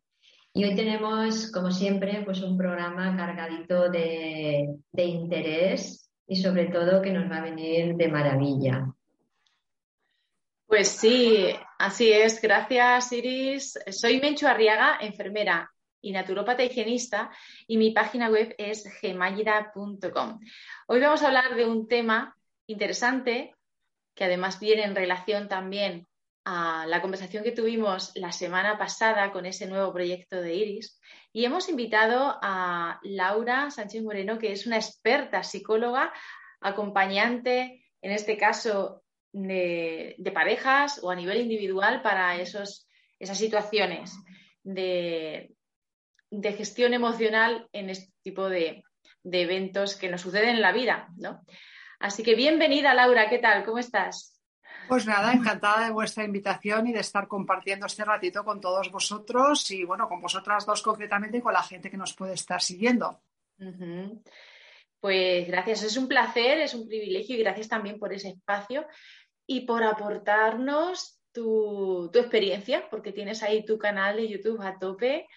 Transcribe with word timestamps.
Y 0.53 0.65
hoy 0.65 0.75
tenemos, 0.75 1.51
como 1.51 1.71
siempre, 1.71 2.21
pues 2.25 2.43
un 2.43 2.59
programa 2.59 3.17
cargadito 3.17 3.89
de, 3.89 4.67
de 4.91 5.03
interés 5.03 6.11
y 6.27 6.35
sobre 6.35 6.67
todo 6.67 7.01
que 7.01 7.11
nos 7.11 7.27
va 7.27 7.37
a 7.37 7.45
venir 7.45 7.95
de 7.95 8.07
maravilla. 8.07 8.93
Pues 10.75 10.89
sí, 10.89 11.55
así 11.79 12.11
es. 12.11 12.41
Gracias, 12.41 13.09
Iris. 13.13 13.79
Soy 13.91 14.19
Menchu 14.19 14.45
Arriaga, 14.45 14.97
enfermera 14.99 15.71
y 16.01 16.11
naturópata 16.11 16.65
higienista, 16.65 17.31
y 17.65 17.77
mi 17.77 17.91
página 17.91 18.29
web 18.29 18.53
es 18.57 18.83
gemayra.com. 18.99 20.41
Hoy 20.87 20.99
vamos 20.99 21.23
a 21.23 21.27
hablar 21.27 21.55
de 21.55 21.65
un 21.65 21.87
tema 21.87 22.35
interesante 22.67 23.55
que 24.13 24.25
además 24.25 24.59
viene 24.59 24.83
en 24.83 24.95
relación 24.95 25.47
también 25.47 26.07
a 26.43 26.85
la 26.87 27.01
conversación 27.01 27.45
que 27.45 27.53
tuvimos 27.53 28.11
la 28.15 28.33
semana 28.33 28.77
pasada 28.77 29.31
con 29.31 29.45
ese 29.45 29.67
nuevo 29.67 29.93
proyecto 29.93 30.41
de 30.41 30.55
Iris. 30.55 30.99
Y 31.31 31.45
hemos 31.45 31.69
invitado 31.69 32.37
a 32.41 32.99
Laura 33.03 33.71
Sánchez 33.71 34.03
Moreno, 34.03 34.37
que 34.39 34.51
es 34.51 34.67
una 34.67 34.75
experta 34.75 35.41
psicóloga, 35.41 36.11
acompañante, 36.59 37.85
en 38.01 38.11
este 38.11 38.37
caso 38.37 39.04
de, 39.35 40.31
parejas 40.33 40.99
o 41.03 41.11
a 41.11 41.15
nivel 41.15 41.41
individual 41.41 42.01
para 42.01 42.37
esos, 42.37 42.87
esas 43.19 43.37
situaciones 43.37 44.13
de, 44.63 45.51
gestión 46.31 46.93
emocional 46.93 47.67
en 47.73 47.89
este 47.89 48.13
tipo 48.23 48.49
de, 48.49 48.83
eventos 49.23 49.95
que 49.95 50.09
nos 50.09 50.21
suceden 50.21 50.49
en 50.49 50.61
la 50.61 50.71
vida, 50.71 51.09
¿no? 51.17 51.43
Así 51.99 52.23
que 52.23 52.35
bienvenida, 52.35 52.93
Laura, 52.93 53.29
¿qué 53.29 53.39
tal? 53.39 53.65
¿Cómo 53.65 53.79
estás? 53.79 54.39
Pues 54.87 55.05
nada, 55.07 55.33
encantada 55.33 55.85
de 55.85 55.91
vuestra 55.91 56.23
invitación 56.23 56.87
y 56.87 56.93
de 56.93 56.99
estar 56.99 57.27
compartiendo 57.27 57.87
este 57.87 58.05
ratito 58.05 58.43
con 58.43 58.61
todos 58.61 58.91
vosotros 58.91 59.71
y 59.71 59.83
bueno, 59.83 60.07
con 60.07 60.21
vosotras 60.21 60.65
dos 60.65 60.81
concretamente 60.81 61.37
y 61.37 61.41
con 61.41 61.53
la 61.53 61.63
gente 61.63 61.89
que 61.89 61.97
nos 61.97 62.13
puede 62.13 62.33
estar 62.33 62.61
siguiendo. 62.61 63.21
Pues 64.99 65.47
gracias, 65.47 65.83
es 65.83 65.97
un 65.97 66.07
placer, 66.07 66.59
es 66.59 66.73
un 66.73 66.87
privilegio 66.87 67.35
y 67.35 67.39
gracias 67.39 67.67
también 67.67 67.97
por 67.97 68.13
ese 68.13 68.29
espacio 68.29 68.85
y 69.47 69.61
por 69.61 69.83
aportarnos 69.83 71.19
tu, 71.35 72.09
experiencia, 72.13 72.87
porque 72.89 73.11
tienes 73.11 73.43
ahí 73.43 73.65
tu 73.65 73.77
canal 73.77 74.15
de 74.15 74.27
YouTube 74.27 74.61
a 74.61 74.79
tope 74.79 75.27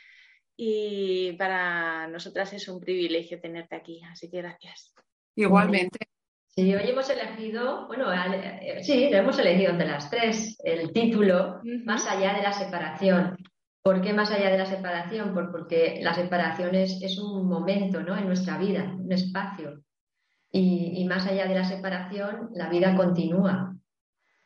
y 0.56 1.32
para 1.32 2.06
nosotras 2.08 2.52
es 2.52 2.68
un 2.68 2.80
privilegio 2.80 3.40
tenerte 3.40 3.76
aquí, 3.76 4.00
así 4.10 4.30
que 4.30 4.38
gracias. 4.38 4.94
Igualmente. 5.36 5.98
Sí, 6.46 6.74
hoy 6.74 6.90
hemos 6.90 7.08
elegido, 7.10 7.86
bueno, 7.86 8.12
eh, 8.12 8.82
sí, 8.82 9.08
lo 9.10 9.18
hemos 9.18 9.38
elegido 9.38 9.76
de 9.76 9.84
las 9.84 10.10
tres, 10.10 10.58
el 10.64 10.92
título, 10.92 11.60
Más 11.84 12.08
allá 12.08 12.34
de 12.34 12.42
la 12.42 12.52
separación. 12.52 13.36
¿Por 13.82 14.02
qué 14.02 14.12
más 14.12 14.30
allá 14.32 14.50
de 14.50 14.58
la 14.58 14.66
separación? 14.66 15.32
porque 15.52 16.00
la 16.02 16.14
separación 16.14 16.74
es, 16.74 17.18
un 17.18 17.48
momento 17.48 18.02
¿no? 18.02 18.16
en 18.18 18.26
nuestra 18.26 18.58
vida, 18.58 18.92
un 18.98 19.12
espacio. 19.12 19.82
Y, 20.50 21.00
y, 21.00 21.04
más 21.04 21.26
allá 21.26 21.46
de 21.46 21.54
la 21.54 21.64
separación, 21.64 22.50
la 22.54 22.68
vida 22.68 22.96
continúa. 22.96 23.77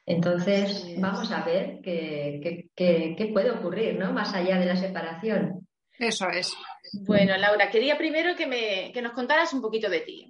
Entonces, 0.04 0.84
vamos 0.98 1.30
a 1.30 1.44
ver 1.44 1.80
qué, 1.82 3.30
puede 3.32 3.50
ocurrir, 3.50 3.98
¿no? 3.98 4.12
Más 4.12 4.34
allá 4.34 4.58
de 4.58 4.66
la 4.66 4.76
separación. 4.76 5.66
Eso 5.98 6.28
es. 6.28 6.56
Bueno, 6.92 7.36
Laura, 7.36 7.70
quería 7.70 7.96
primero 7.96 8.34
que, 8.34 8.46
me, 8.46 8.92
nos 9.00 9.12
contaras 9.12 9.52
un 9.52 9.62
poquito 9.62 9.88
de 9.88 10.00
ti, 10.00 10.28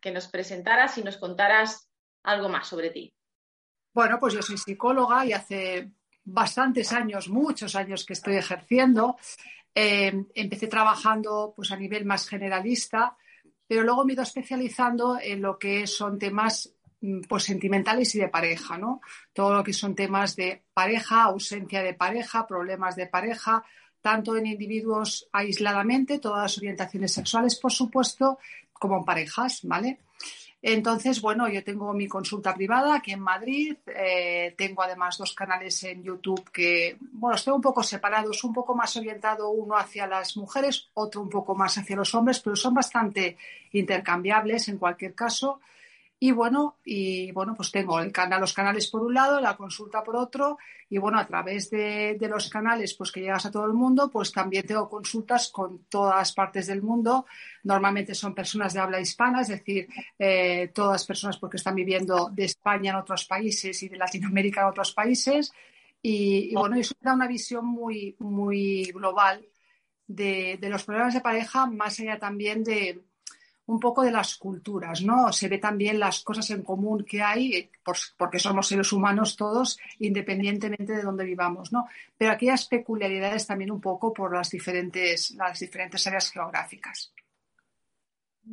que 0.00 0.10
nos 0.10 0.28
presentaras 0.28 0.98
y 0.98 1.02
nos 1.02 1.16
contaras 1.16 1.88
algo 2.22 2.48
más 2.48 2.68
sobre 2.68 2.90
ti. 2.90 3.14
Bueno, 3.94 4.18
pues 4.20 4.34
yo 4.34 4.42
soy 4.42 4.58
psicóloga 4.58 5.24
y 5.24 5.32
hace 5.32 5.92
bastantes 6.22 6.92
años, 6.92 7.28
muchos 7.28 7.74
años 7.74 8.04
que 8.04 8.12
estoy 8.12 8.36
ejerciendo. 8.36 9.16
Eh, 9.74 10.12
empecé 10.34 10.66
trabajando 10.66 11.54
pues, 11.56 11.72
a 11.72 11.76
nivel 11.76 12.04
más 12.04 12.28
generalista, 12.28 13.16
pero 13.66 13.82
luego 13.82 14.04
me 14.04 14.12
he 14.12 14.14
ido 14.14 14.22
especializando 14.22 15.18
en 15.20 15.40
lo 15.40 15.58
que 15.58 15.86
son 15.86 16.18
temas 16.18 16.76
Mm, 16.79 16.79
pues 17.28 17.44
sentimentales 17.44 18.14
y 18.14 18.20
de 18.20 18.28
pareja, 18.28 18.76
¿no? 18.76 19.00
Todo 19.32 19.54
lo 19.54 19.64
que 19.64 19.72
son 19.72 19.94
temas 19.94 20.36
de 20.36 20.62
pareja, 20.74 21.24
ausencia 21.24 21.82
de 21.82 21.94
pareja, 21.94 22.46
problemas 22.46 22.96
de 22.96 23.06
pareja, 23.06 23.64
tanto 24.02 24.36
en 24.36 24.46
individuos 24.46 25.28
aisladamente, 25.32 26.18
todas 26.18 26.42
las 26.42 26.58
orientaciones 26.58 27.12
sexuales, 27.12 27.56
por 27.56 27.72
supuesto, 27.72 28.38
como 28.72 28.98
en 28.98 29.04
parejas, 29.04 29.60
¿vale? 29.64 29.98
Entonces, 30.62 31.22
bueno, 31.22 31.48
yo 31.48 31.64
tengo 31.64 31.94
mi 31.94 32.06
consulta 32.06 32.54
privada 32.54 32.96
aquí 32.96 33.12
en 33.12 33.20
Madrid, 33.20 33.76
eh, 33.86 34.54
tengo 34.58 34.82
además 34.82 35.16
dos 35.16 35.32
canales 35.32 35.82
en 35.84 36.02
YouTube 36.02 36.50
que, 36.50 36.98
bueno, 37.12 37.36
estoy 37.36 37.54
un 37.54 37.62
poco 37.62 37.82
separados, 37.82 38.44
un 38.44 38.52
poco 38.52 38.74
más 38.74 38.94
orientado 38.96 39.48
uno 39.48 39.76
hacia 39.76 40.06
las 40.06 40.36
mujeres, 40.36 40.90
otro 40.92 41.22
un 41.22 41.30
poco 41.30 41.54
más 41.54 41.78
hacia 41.78 41.96
los 41.96 42.14
hombres, 42.14 42.40
pero 42.40 42.56
son 42.56 42.74
bastante 42.74 43.38
intercambiables 43.72 44.68
en 44.68 44.76
cualquier 44.76 45.14
caso. 45.14 45.60
Y 46.22 46.32
bueno, 46.32 46.76
y 46.84 47.32
bueno, 47.32 47.54
pues 47.56 47.72
tengo 47.72 47.98
el 47.98 48.12
canal, 48.12 48.42
los 48.42 48.52
canales 48.52 48.88
por 48.88 49.00
un 49.00 49.14
lado, 49.14 49.40
la 49.40 49.56
consulta 49.56 50.04
por 50.04 50.16
otro, 50.16 50.58
y 50.90 50.98
bueno, 50.98 51.18
a 51.18 51.26
través 51.26 51.70
de, 51.70 52.18
los 52.28 52.50
canales, 52.50 52.92
pues 52.92 53.10
que 53.10 53.20
llegas 53.20 53.46
a 53.46 53.50
todo 53.50 53.64
el 53.64 53.72
mundo, 53.72 54.10
pues 54.10 54.30
también 54.30 54.66
tengo 54.66 54.86
consultas 54.86 55.48
con 55.48 55.86
todas 55.88 56.34
partes 56.34 56.66
del 56.66 56.82
mundo. 56.82 57.24
Normalmente 57.64 58.14
son 58.14 58.34
personas 58.34 58.74
de 58.74 58.80
habla 58.80 59.00
hispana, 59.00 59.40
es 59.40 59.48
decir, 59.48 59.88
eh, 60.18 60.70
todas 60.74 61.06
personas 61.06 61.38
porque 61.38 61.56
están 61.56 61.74
viviendo 61.74 62.28
de 62.30 62.44
España 62.44 62.90
en 62.90 62.98
otros 62.98 63.24
países 63.24 63.82
y 63.82 63.88
de 63.88 63.96
Latinoamérica 63.96 64.60
en 64.60 64.66
otros 64.66 64.92
países. 64.92 65.50
Y, 66.02 66.54
bueno, 66.54 66.76
eso 66.76 66.94
da 67.00 67.14
una 67.14 67.28
visión 67.28 67.64
muy, 67.64 68.14
muy 68.18 68.92
global 68.92 69.46
de 70.06 70.58
los 70.62 70.84
problemas 70.84 71.14
de 71.14 71.22
pareja, 71.22 71.64
más 71.64 71.98
allá 71.98 72.18
también 72.18 72.62
de, 72.62 73.00
un 73.70 73.78
poco 73.78 74.02
de 74.02 74.10
las 74.10 74.36
culturas, 74.36 75.00
¿no? 75.02 75.32
Se 75.32 75.48
ve 75.48 75.58
también 75.58 76.00
las 76.00 76.22
cosas 76.24 76.50
en 76.50 76.62
común 76.62 77.04
que 77.04 77.22
hay, 77.22 77.70
porque 78.16 78.40
somos 78.40 78.66
seres 78.66 78.92
humanos 78.92 79.36
todos, 79.36 79.78
independientemente 80.00 80.92
de 80.92 81.02
dónde 81.02 81.24
vivamos, 81.24 81.70
¿no? 81.72 81.86
Pero 82.18 82.32
aquellas 82.32 82.66
peculiaridades 82.66 83.46
también 83.46 83.70
un 83.70 83.80
poco 83.80 84.12
por 84.12 84.34
las 84.34 84.50
diferentes, 84.50 85.30
las 85.32 85.60
diferentes 85.60 86.04
áreas 86.08 86.32
geográficas. 86.32 87.12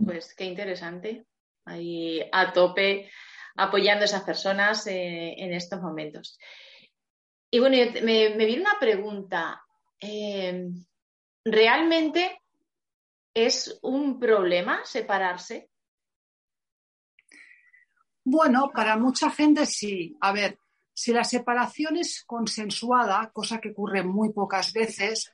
Pues 0.05 0.35
qué 0.35 0.45
interesante. 0.45 1.25
Ahí 1.65 2.21
a 2.31 2.53
tope 2.53 3.09
apoyando 3.55 4.03
a 4.03 4.05
esas 4.05 4.21
personas 4.21 4.85
eh, 4.85 5.33
en 5.35 5.51
estos 5.51 5.81
momentos. 5.81 6.37
Y 7.49 7.57
bueno, 7.57 7.77
me, 8.03 8.37
viene 8.37 8.61
una 8.61 8.77
pregunta. 8.79 9.63
Eh, 9.99 10.69
¿Realmente 11.43 12.39
¿Es 13.37 13.77
un 13.83 14.19
problema 14.19 14.83
separarse? 14.83 15.69
Bueno, 18.23 18.71
para 18.73 18.97
mucha 18.97 19.29
gente 19.29 19.67
sí. 19.67 20.17
A 20.21 20.31
ver, 20.31 20.57
si 20.91 21.13
la 21.13 21.23
separación 21.23 21.97
es 21.97 22.23
consensuada, 22.25 23.29
cosa 23.31 23.61
que 23.61 23.69
ocurre 23.69 24.01
muy 24.01 24.33
pocas 24.33 24.73
veces, 24.73 25.31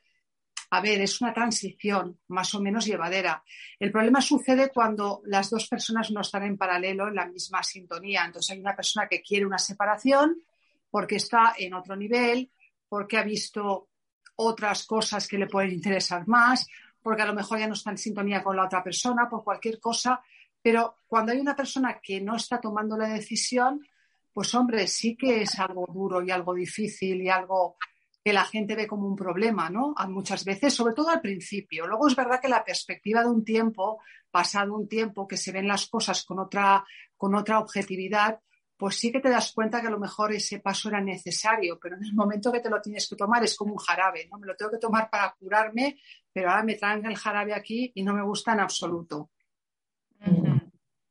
a 0.72 0.81
ver, 0.81 1.00
es 1.00 1.22
una 1.22 1.34
transición 1.34 2.19
más 2.28 2.53
o 2.53 2.59
menos 2.59 2.86
llevadera. 2.86 3.42
El 3.80 3.94
problema 3.94 4.19
sucede 4.19 4.69
cuando 4.69 5.22
las 5.24 5.50
dos 5.50 5.69
personas 5.69 6.12
no 6.12 6.19
están 6.19 6.44
en 6.44 6.58
paralelo 6.58 7.08
en 7.08 7.16
la 7.16 7.28
misma 7.28 7.63
sintonía. 7.63 8.25
Entonces 8.25 8.52
hay 8.52 8.59
una 8.59 8.75
persona 8.75 9.08
que 9.08 9.22
quiere 9.22 9.45
una 9.45 9.60
separación 9.60 10.44
porque 10.89 11.16
está 11.16 11.54
en 11.57 11.74
otro 11.74 11.95
nivel, 11.95 12.51
porque 12.89 13.18
ha 13.18 13.24
visto 13.24 13.88
otras 14.36 14.86
cosas 14.86 15.25
que 15.25 15.38
le 15.38 15.48
pueden 15.48 15.72
interesar 15.72 16.27
más, 16.27 16.68
porque 17.03 17.21
a 17.21 17.25
lo 17.25 17.33
mejor 17.33 17.59
ya 17.59 17.67
no 17.67 17.73
está 17.73 17.91
en 17.91 17.97
sintonía 17.97 18.41
con 18.41 18.55
la 18.55 18.65
otra 18.65 18.81
persona, 18.81 19.29
por 19.29 19.44
cualquier 19.44 19.79
cosa, 19.79 20.21
pero 20.61 20.95
cuando 21.05 21.33
hay 21.33 21.39
una 21.39 21.55
persona 21.55 22.00
que 22.01 22.21
no 22.21 22.38
está 22.38 22.59
tomando 22.59 22.97
la 22.97 23.09
decisión, 23.09 23.85
pues 24.31 24.55
hombre, 24.55 24.88
sí 24.88 25.15
que 25.15 25.41
es 25.41 25.59
algo 25.59 25.85
duro 25.94 26.23
y 26.23 26.31
algo 26.31 26.53
difícil 26.53 27.21
y 27.21 27.29
algo 27.29 27.75
que 28.23 28.31
la 28.31 28.45
gente 28.45 28.75
ve 28.75 28.88
como 28.88 29.05
un 29.05 29.17
problema, 29.17 29.69
¿no? 29.69 29.94
muchas 30.07 30.45
veces, 30.45 30.73
sobre 30.73 30.94
todo 30.94 31.09
al 31.09 31.19
principio. 31.19 31.85
Luego 31.85 32.07
es 32.07 32.15
verdad 32.15 32.39
que 32.41 32.47
la 32.47 32.63
perspectiva 32.63 33.21
de 33.21 33.29
un 33.29 33.44
tiempo, 33.44 34.01
pasado 34.31 34.73
un 34.73 34.88
tiempo, 34.88 35.27
que 35.27 35.35
se 35.35 35.51
ven 35.51 35.67
las 35.67 35.88
cosas 35.88 36.23
con 36.23 36.39
otra, 36.39 36.85
con 37.17 37.35
otra 37.35 37.59
objetividad, 37.59 38.39
pues 38.83 38.97
sí 38.97 39.13
que 39.13 39.21
te 39.21 39.30
das 39.30 39.53
cuenta 39.53 39.80
que 39.80 39.88
a 39.88 39.91
lo 39.91 39.97
mejor 39.97 40.33
ese 40.33 40.59
paso 40.59 40.89
era 40.89 41.00
necesario, 41.00 41.80
pero 41.81 41.95
en 41.95 42.03
el 42.03 42.13
momento 42.13 42.51
que 42.51 42.59
te 42.59 42.69
lo 42.69 42.81
tienes 42.81 43.07
que 43.07 43.15
tomar 43.15 43.41
es 43.41 43.56
como 43.56 43.71
un 43.71 43.77
jarabe, 43.77 44.27
¿no? 44.30 44.38
Me 44.38 44.45
lo 44.45 44.57
tengo 44.57 44.71
que 44.71 44.77
tomar 44.77 45.09
para 45.09 45.33
curarme, 45.39 46.01
pero 46.33 46.50
ahora 46.50 46.63
me 46.63 46.75
traen 46.75 47.06
el 47.06 47.15
jarabe 47.15 47.53
aquí 47.53 47.94
y 47.95 48.03
no 48.03 48.13
me 48.13 48.21
gusta 48.21 48.51
en 48.51 48.59
absoluto. 48.59 49.30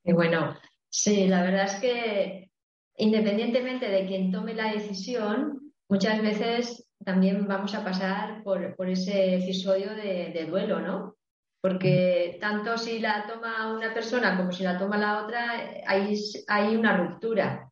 Y 0.05 0.13
bueno, 0.13 0.55
sí, 0.91 1.27
la 1.27 1.43
verdad 1.45 1.65
es 1.65 1.75
que 1.77 2.51
independientemente 2.99 3.89
de 3.89 4.07
quien 4.07 4.31
tome 4.31 4.53
la 4.53 4.71
decisión, 4.71 5.73
muchas 5.89 6.21
veces 6.21 6.87
también 7.03 7.49
vamos 7.49 7.75
a 7.75 7.83
pasar 7.83 8.43
por, 8.43 8.77
ese 8.87 9.37
episodio 9.37 9.95
de, 9.95 10.47
duelo, 10.47 10.79
¿no? 10.79 11.17
Porque 11.63 12.39
tanto 12.41 12.77
si 12.77 12.99
la 12.99 13.25
toma 13.25 13.73
una 13.73 13.95
persona 13.95 14.37
como 14.37 14.51
si 14.51 14.65
la 14.65 14.77
toma 14.77 14.99
la 14.99 15.23
otra, 15.23 15.53
hay, 15.87 16.21
hay 16.49 16.75
una 16.75 16.97
ruptura. 16.97 17.71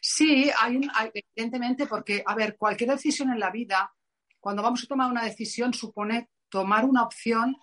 Sí, 0.00 0.50
hay, 0.58 0.80
evidentemente, 1.12 1.86
porque, 1.86 2.22
a 2.24 2.34
ver, 2.34 2.56
cualquier 2.56 2.92
decisión 2.92 3.30
en 3.30 3.40
la 3.40 3.50
vida, 3.50 3.92
cuando 4.40 4.62
vamos 4.62 4.82
a 4.82 4.86
tomar 4.86 5.10
una 5.10 5.22
decisión, 5.22 5.74
supone 5.74 6.30
tomar 6.48 6.86
una 6.86 7.02
opción 7.02 7.58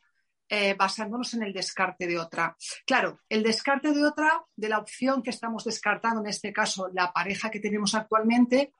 eh, 0.47 0.75
basándonos 0.75 1.33
en 1.33 1.41
el 1.41 1.53
descarte 1.53 2.05
de 2.05 2.19
otra. 2.19 2.55
Claro, 2.85 3.19
el 3.29 3.41
descarte 3.41 3.91
de 3.91 4.05
otra, 4.05 4.45
de 4.55 4.69
la 4.69 4.77
opción 4.77 5.23
que 5.23 5.31
estamos 5.31 5.63
descartando, 5.63 6.21
en 6.21 6.27
este 6.27 6.53
caso 6.53 6.87
la 6.93 7.11
pareja 7.11 7.49
que 7.49 7.59
tenemos 7.59 7.95
actualmente, 7.95 8.73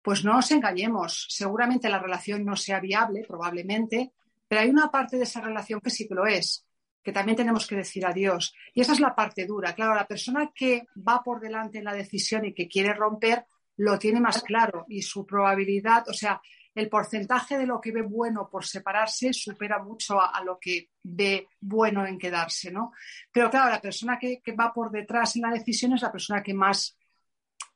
pues 0.00 0.24
no 0.24 0.34
nos 0.34 0.48
engañemos. 0.52 1.26
Seguramente 1.28 1.88
la 1.88 1.98
relación 1.98 2.44
no 2.44 2.54
sea 2.54 2.78
viable, 2.78 3.24
probablemente, 3.26 4.12
pero 4.52 4.64
hay 4.64 4.68
una 4.68 4.90
parte 4.90 5.16
de 5.16 5.22
esa 5.22 5.40
relación 5.40 5.80
que 5.80 5.88
sí 5.88 6.06
que 6.06 6.14
lo 6.14 6.26
es, 6.26 6.66
que 7.02 7.10
también 7.10 7.36
tenemos 7.36 7.66
que 7.66 7.74
decir 7.74 8.04
adiós. 8.04 8.54
Y 8.74 8.82
esa 8.82 8.92
es 8.92 9.00
la 9.00 9.14
parte 9.14 9.46
dura. 9.46 9.74
Claro, 9.74 9.94
la 9.94 10.06
persona 10.06 10.52
que 10.54 10.88
va 11.08 11.22
por 11.22 11.40
delante 11.40 11.78
en 11.78 11.84
la 11.84 11.94
decisión 11.94 12.44
y 12.44 12.52
que 12.52 12.68
quiere 12.68 12.92
romper, 12.92 13.46
lo 13.78 13.98
tiene 13.98 14.20
más 14.20 14.42
claro 14.42 14.84
y 14.90 15.00
su 15.00 15.24
probabilidad, 15.24 16.06
o 16.06 16.12
sea, 16.12 16.38
el 16.74 16.90
porcentaje 16.90 17.56
de 17.56 17.64
lo 17.64 17.80
que 17.80 17.92
ve 17.92 18.02
bueno 18.02 18.50
por 18.50 18.66
separarse 18.66 19.32
supera 19.32 19.82
mucho 19.82 20.20
a, 20.20 20.44
lo 20.44 20.58
que 20.60 20.90
ve 21.02 21.48
bueno 21.58 22.06
en 22.06 22.18
quedarse, 22.18 22.70
¿no? 22.70 22.92
Pero 23.32 23.48
claro, 23.48 23.70
la 23.70 23.80
persona 23.80 24.18
que, 24.18 24.42
va 24.52 24.70
por 24.70 24.90
detrás 24.90 25.34
en 25.36 25.42
la 25.44 25.50
decisión 25.50 25.94
es 25.94 26.02
la 26.02 26.12
persona 26.12 26.42
que 26.42 26.52
más, 26.52 26.98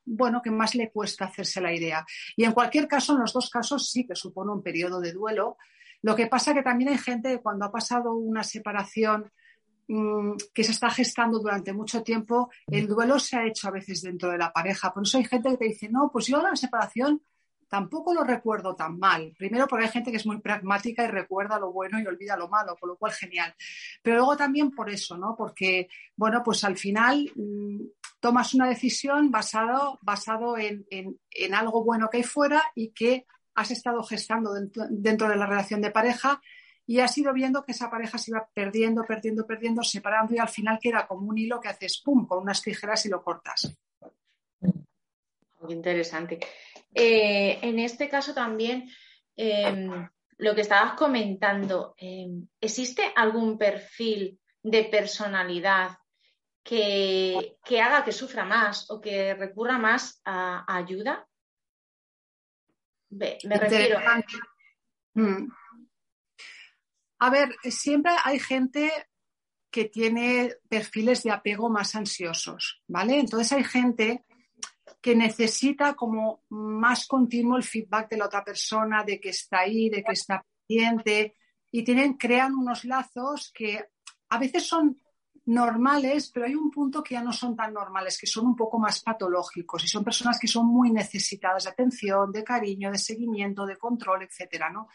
bueno, 0.04 0.42
que 0.42 0.50
más 0.50 0.74
le 0.74 0.90
cuesta 0.90 1.24
hacerse 1.24 1.58
la 1.62 1.72
idea. 1.72 2.04
Y 2.36 2.44
en 2.44 2.52
cualquier 2.52 2.86
caso, 2.86 3.14
en 3.14 3.20
los 3.20 3.32
dos 3.32 3.48
casos 3.48 3.90
sí 3.90 4.06
que 4.06 4.14
supone 4.14 4.52
un 4.52 4.62
periodo 4.62 5.00
de 5.00 5.12
duelo. 5.12 5.56
Lo 6.06 6.14
que 6.14 6.28
pasa 6.28 6.54
que 6.54 6.62
también 6.62 6.90
hay 6.90 6.98
gente 6.98 7.30
que 7.30 7.42
cuando 7.42 7.64
ha 7.64 7.72
pasado 7.72 8.14
una 8.14 8.44
separación 8.44 9.28
mm, 9.88 10.34
que 10.54 10.62
se 10.62 10.70
está 10.70 10.88
gestando 10.88 11.40
durante 11.40 11.72
mucho 11.72 12.04
tiempo, 12.04 12.48
el 12.68 12.86
duelo 12.86 13.18
se 13.18 13.36
ha 13.36 13.44
hecho 13.44 13.66
a 13.66 13.72
veces 13.72 14.02
dentro 14.02 14.30
de 14.30 14.38
la 14.38 14.52
pareja. 14.52 14.94
Por 14.94 15.02
eso 15.02 15.18
hay 15.18 15.24
gente 15.24 15.50
que 15.50 15.56
te 15.56 15.64
dice, 15.64 15.88
no, 15.88 16.08
pues 16.12 16.28
yo 16.28 16.40
la 16.40 16.54
separación 16.54 17.20
tampoco 17.68 18.14
lo 18.14 18.22
recuerdo 18.22 18.76
tan 18.76 19.00
mal. 19.00 19.34
Primero 19.36 19.66
porque 19.66 19.86
hay 19.86 19.90
gente 19.90 20.12
que 20.12 20.18
es 20.18 20.26
muy 20.26 20.40
pragmática 20.40 21.02
y 21.02 21.08
recuerda 21.08 21.58
lo 21.58 21.72
bueno 21.72 21.98
y 21.98 22.06
olvida 22.06 22.36
lo 22.36 22.48
malo, 22.48 22.76
con 22.78 22.90
lo 22.90 22.96
cual 22.96 23.10
genial. 23.10 23.52
Pero 24.00 24.18
luego 24.18 24.36
también 24.36 24.70
por 24.70 24.88
eso, 24.88 25.18
¿no? 25.18 25.34
Porque, 25.36 25.88
bueno, 26.14 26.40
pues 26.44 26.62
al 26.62 26.76
final 26.76 27.32
mm, 27.34 27.80
tomas 28.20 28.54
una 28.54 28.68
decisión 28.68 29.32
basado, 29.32 29.98
basado 30.02 30.56
en, 30.56 30.86
algo 31.52 31.82
bueno 31.82 32.08
que 32.08 32.18
hay 32.18 32.22
fuera 32.22 32.62
y 32.76 32.90
que 32.90 33.26
has 33.56 33.70
estado 33.70 34.02
gestando 34.04 34.52
dentro, 34.54 35.28
de 35.28 35.36
la 35.36 35.46
relación 35.46 35.80
de 35.80 35.90
pareja 35.90 36.40
y 36.86 37.00
has 37.00 37.16
ido 37.18 37.32
viendo 37.32 37.64
que 37.64 37.72
esa 37.72 37.90
pareja 37.90 38.18
se 38.18 38.30
iba 38.30 38.48
perdiendo, 38.54 39.04
perdiendo, 39.04 39.46
perdiendo, 39.46 39.82
separando 39.82 40.34
y 40.34 40.38
al 40.38 40.48
final 40.48 40.78
queda 40.80 41.06
como 41.06 41.28
un 41.28 41.38
hilo 41.38 41.60
que 41.60 41.68
haces 41.68 42.00
pum 42.04 42.26
con 42.26 42.42
unas 42.42 42.62
tijeras 42.62 43.04
y 43.06 43.08
lo 43.08 43.24
cortas. 43.24 43.76
Muy 45.60 45.72
interesante. 45.72 46.38
Eh, 46.94 47.58
en 47.62 47.78
este 47.78 48.08
caso 48.08 48.32
también, 48.32 48.88
em, 49.34 50.08
lo 50.38 50.54
que 50.54 50.60
estabas 50.60 50.92
comentando, 50.94 51.94
em, 51.98 52.46
¿existe 52.60 53.02
algún 53.16 53.58
perfil 53.58 54.38
de 54.62 54.84
personalidad 54.84 55.98
que, 56.62 57.56
haga 57.80 58.04
que 58.04 58.12
sufra 58.12 58.44
más 58.44 58.90
o 58.90 59.00
que 59.00 59.34
recurra 59.34 59.78
más 59.78 60.20
a, 60.24 60.64
ayuda? 60.76 61.26
Me, 63.10 63.38
refiero. 63.44 63.98
Mm. 65.14 65.48
A 67.18 67.30
ver, 67.30 67.54
siempre 67.70 68.12
hay 68.24 68.38
gente 68.38 68.90
que 69.70 69.86
tiene 69.86 70.54
perfiles 70.68 71.22
de 71.22 71.30
apego 71.30 71.68
más 71.68 71.94
ansiosos, 71.94 72.82
¿vale? 72.88 73.18
Entonces 73.18 73.52
hay 73.52 73.64
gente 73.64 74.24
que 75.00 75.14
necesita 75.14 75.94
como 75.94 76.42
más 76.48 77.06
continuo 77.06 77.56
el 77.56 77.62
feedback 77.62 78.10
de 78.10 78.16
la 78.16 78.26
otra 78.26 78.44
persona, 78.44 79.04
de 79.04 79.20
que 79.20 79.30
está 79.30 79.60
ahí, 79.60 79.88
de 79.88 80.02
que 80.02 80.12
está 80.12 80.44
pendiente, 80.66 81.36
y 81.70 81.84
tienen, 81.84 82.14
crean 82.14 82.54
unos 82.54 82.84
lazos 82.84 83.52
que 83.54 83.84
a 84.28 84.38
veces 84.38 84.66
son 84.66 85.00
normales, 85.46 86.30
pero 86.32 86.46
hay 86.46 86.54
un 86.54 86.70
punto 86.70 87.02
que 87.02 87.14
ya 87.14 87.22
no 87.22 87.32
son 87.32 87.56
tan 87.56 87.72
normales, 87.72 88.18
que 88.18 88.26
son 88.26 88.46
un 88.46 88.56
poco 88.56 88.78
más 88.78 89.00
patológicos 89.00 89.84
y 89.84 89.88
son 89.88 90.04
personas 90.04 90.38
que 90.38 90.48
son 90.48 90.66
muy 90.66 90.90
necesitadas 90.90 91.64
de 91.64 91.70
atención, 91.70 92.32
de 92.32 92.44
cariño, 92.44 92.90
de 92.90 92.98
seguimiento, 92.98 93.64
de 93.64 93.76
control, 93.76 94.22
etcétera, 94.22 94.70
¿no? 94.70 94.88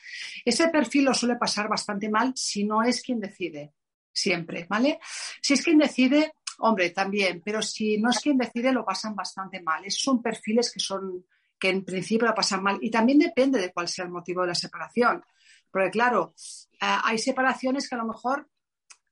Ese 0.43 0.67
perfil 0.69 1.05
lo 1.05 1.13
suele 1.13 1.35
pasar 1.35 1.69
bastante 1.69 2.09
mal 2.09 2.33
si 2.35 2.65
no 2.65 2.83
es 2.83 3.01
quien 3.01 3.19
decide, 3.19 3.73
siempre, 4.11 4.67
¿vale? 4.69 4.99
Si 5.41 5.53
es 5.53 5.63
quien 5.63 5.77
decide, 5.77 6.33
Hombre, 6.63 6.91
también, 6.91 7.41
pero 7.43 7.59
si 7.63 7.97
no 7.97 8.11
es 8.11 8.19
quien 8.19 8.37
decide, 8.37 8.71
lo 8.71 8.85
pasan 8.85 9.15
bastante 9.15 9.59
mal. 9.63 9.83
Esos 9.83 10.03
son 10.03 10.21
perfiles 10.21 10.71
que 10.71 10.79
son 10.79 11.25
que 11.57 11.69
en 11.69 11.83
principio 11.83 12.27
lo 12.27 12.35
pasan 12.35 12.61
mal. 12.61 12.77
Y 12.81 12.91
también 12.91 13.17
depende 13.17 13.59
de 13.59 13.71
cuál 13.71 13.87
sea 13.87 14.05
el 14.05 14.11
motivo 14.11 14.41
de 14.41 14.49
la 14.49 14.55
separación. 14.55 15.23
Porque 15.71 15.89
claro, 15.89 16.35
eh, 16.73 16.97
hay 17.03 17.17
separaciones 17.17 17.89
que 17.89 17.95
a 17.95 17.97
lo 17.97 18.05
mejor 18.05 18.47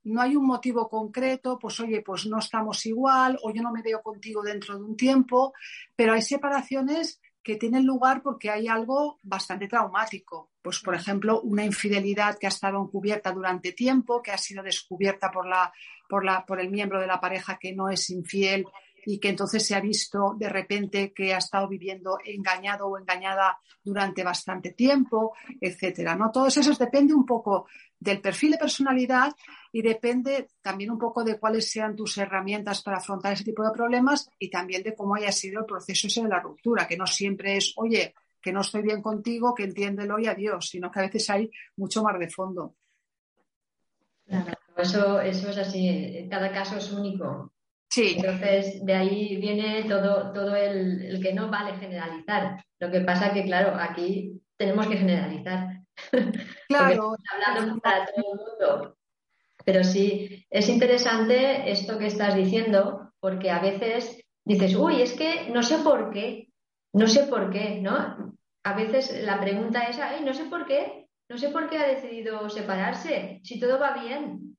no 0.03 0.21
hay 0.21 0.35
un 0.35 0.45
motivo 0.45 0.89
concreto, 0.89 1.57
pues 1.59 1.79
oye, 1.79 2.01
pues 2.01 2.25
no 2.25 2.39
estamos 2.39 2.85
igual 2.85 3.37
o 3.43 3.51
yo 3.51 3.61
no 3.61 3.71
me 3.71 3.81
veo 3.81 4.01
contigo 4.01 4.41
dentro 4.41 4.77
de 4.77 4.83
un 4.83 4.95
tiempo, 4.95 5.53
pero 5.95 6.13
hay 6.13 6.21
separaciones 6.21 7.21
que 7.43 7.55
tienen 7.55 7.85
lugar 7.85 8.21
porque 8.21 8.49
hay 8.49 8.67
algo 8.67 9.19
bastante 9.23 9.67
traumático. 9.67 10.51
Pues, 10.61 10.79
por 10.81 10.93
ejemplo, 10.93 11.41
una 11.41 11.63
infidelidad 11.63 12.37
que 12.37 12.47
ha 12.47 12.49
estado 12.49 12.81
encubierta 12.81 13.31
durante 13.31 13.71
tiempo, 13.71 14.21
que 14.21 14.31
ha 14.31 14.37
sido 14.37 14.61
descubierta 14.61 15.31
por, 15.31 15.47
la, 15.47 15.71
por, 16.07 16.25
la, 16.25 16.45
por 16.45 16.59
el 16.59 16.69
miembro 16.69 16.99
de 16.99 17.07
la 17.07 17.19
pareja 17.19 17.57
que 17.57 17.73
no 17.73 17.89
es 17.89 18.09
infiel 18.09 18.65
y 19.05 19.19
que 19.19 19.29
entonces 19.29 19.65
se 19.65 19.75
ha 19.75 19.79
visto 19.79 20.35
de 20.37 20.49
repente 20.49 21.13
que 21.13 21.33
ha 21.33 21.37
estado 21.37 21.67
viviendo 21.67 22.19
engañado 22.23 22.87
o 22.87 22.97
engañada 22.97 23.57
durante 23.83 24.23
bastante 24.23 24.73
tiempo, 24.73 25.33
etcétera. 25.59 26.15
¿no? 26.15 26.31
Todo 26.31 26.47
eso 26.47 26.61
depende 26.73 27.13
un 27.13 27.25
poco 27.25 27.67
del 27.99 28.21
perfil 28.21 28.51
de 28.51 28.57
personalidad 28.57 29.33
y 29.71 29.81
depende 29.81 30.47
también 30.61 30.91
un 30.91 30.97
poco 30.97 31.23
de 31.23 31.37
cuáles 31.37 31.69
sean 31.69 31.95
tus 31.95 32.17
herramientas 32.17 32.81
para 32.81 32.97
afrontar 32.97 33.33
ese 33.33 33.43
tipo 33.43 33.63
de 33.63 33.71
problemas 33.71 34.29
y 34.39 34.49
también 34.49 34.83
de 34.83 34.95
cómo 34.95 35.15
haya 35.15 35.31
sido 35.31 35.59
el 35.59 35.65
proceso 35.65 36.07
ese 36.07 36.23
de 36.23 36.29
la 36.29 36.39
ruptura, 36.39 36.87
que 36.87 36.97
no 36.97 37.05
siempre 37.05 37.57
es, 37.57 37.73
oye, 37.77 38.13
que 38.41 38.53
no 38.53 38.61
estoy 38.61 38.83
bien 38.83 39.01
contigo, 39.01 39.53
que 39.53 39.63
entiéndelo 39.63 40.17
y 40.17 40.27
adiós, 40.27 40.69
sino 40.69 40.89
que 40.89 40.99
a 40.99 41.03
veces 41.03 41.29
hay 41.29 41.51
mucho 41.75 42.01
más 42.03 42.17
de 42.17 42.29
fondo. 42.29 42.75
Claro, 44.25 44.53
eso, 44.77 45.19
eso 45.19 45.49
es 45.49 45.57
así, 45.57 46.27
cada 46.29 46.51
caso 46.51 46.77
es 46.77 46.91
único. 46.91 47.51
Sí. 47.89 48.15
Entonces, 48.17 48.85
de 48.85 48.93
ahí 48.93 49.37
viene 49.37 49.83
todo, 49.85 50.31
todo 50.31 50.55
el, 50.55 51.01
el 51.01 51.21
que 51.21 51.33
no 51.33 51.49
vale 51.49 51.77
generalizar. 51.79 52.63
Lo 52.79 52.91
que 52.91 53.01
pasa 53.01 53.33
que, 53.33 53.43
claro, 53.43 53.75
aquí 53.77 54.39
tenemos 54.55 54.87
que 54.87 54.97
generalizar. 54.97 55.78
Claro. 56.67 57.15
hablando 57.31 57.79
para 57.79 58.05
todo 58.05 58.15
el 58.17 58.39
mundo. 58.39 58.97
Pero 59.65 59.83
sí, 59.83 60.45
es 60.49 60.69
interesante 60.69 61.71
esto 61.71 61.97
que 61.97 62.07
estás 62.07 62.35
diciendo, 62.35 63.11
porque 63.19 63.51
a 63.51 63.59
veces 63.59 64.23
dices, 64.45 64.75
uy, 64.75 65.01
es 65.01 65.13
que 65.13 65.49
no 65.49 65.63
sé 65.63 65.79
por 65.79 66.11
qué, 66.11 66.49
no 66.93 67.07
sé 67.07 67.23
por 67.23 67.51
qué, 67.51 67.79
¿no? 67.81 68.35
A 68.63 68.73
veces 68.73 69.23
la 69.23 69.39
pregunta 69.39 69.83
es, 69.83 69.99
ay, 69.99 70.23
no 70.23 70.33
sé 70.33 70.45
por 70.45 70.65
qué, 70.65 71.07
no 71.29 71.37
sé 71.37 71.49
por 71.49 71.69
qué 71.69 71.77
ha 71.77 71.87
decidido 71.87 72.49
separarse, 72.49 73.41
si 73.43 73.59
todo 73.59 73.79
va 73.79 73.93
bien. 73.93 74.57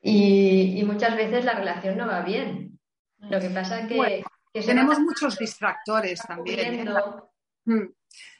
Y, 0.00 0.82
muchas 0.84 1.16
veces 1.16 1.44
la 1.44 1.54
relación 1.54 1.98
no 1.98 2.06
va 2.06 2.22
bien. 2.22 2.78
Lo 3.18 3.40
que 3.40 3.50
pasa 3.50 3.80
es 3.80 3.88
que... 3.88 4.24
tenemos 4.64 4.98
muchos 5.00 5.36
distractores 5.38 6.20
también 6.20 6.86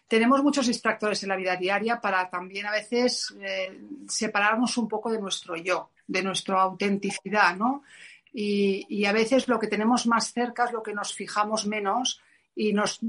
tenemos 0.08 0.42
muchos 0.42 0.66
distractores 0.66 1.22
en 1.22 1.28
la 1.28 1.36
vida 1.36 1.56
diaria 1.56 2.00
para 2.00 2.28
también 2.30 2.66
a 2.66 2.70
veces 2.70 3.34
eh, 3.40 3.80
separarnos 4.08 4.76
un 4.78 4.88
poco 4.88 5.10
de 5.10 5.20
nuestro 5.20 5.56
yo, 5.56 5.90
de 6.06 6.22
nuestra 6.22 6.62
autenticidad, 6.62 7.56
¿no? 7.56 7.82
Y, 8.32 9.04
a 9.06 9.12
veces 9.12 9.48
lo 9.48 9.58
que 9.58 9.66
tenemos 9.66 10.06
más 10.06 10.32
cerca 10.32 10.66
es 10.66 10.72
lo 10.72 10.82
que 10.82 10.92
nos 10.92 11.14
fijamos 11.14 11.66
menos 11.66 12.20
y 12.54 12.74
nos 12.74 13.00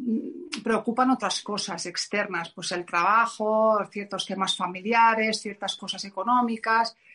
preocupan 0.64 1.12
otras 1.12 1.42
cosas 1.42 1.86
externas, 1.86 2.50
pues 2.52 2.72
el 2.72 2.86
trabajo, 2.86 3.78
ciertos 3.92 4.26
temas 4.26 4.56
familiares, 4.56 5.42
ciertas 5.42 5.76
cosas 5.76 6.06
económicas 6.06 6.96
Mm, 6.96 7.07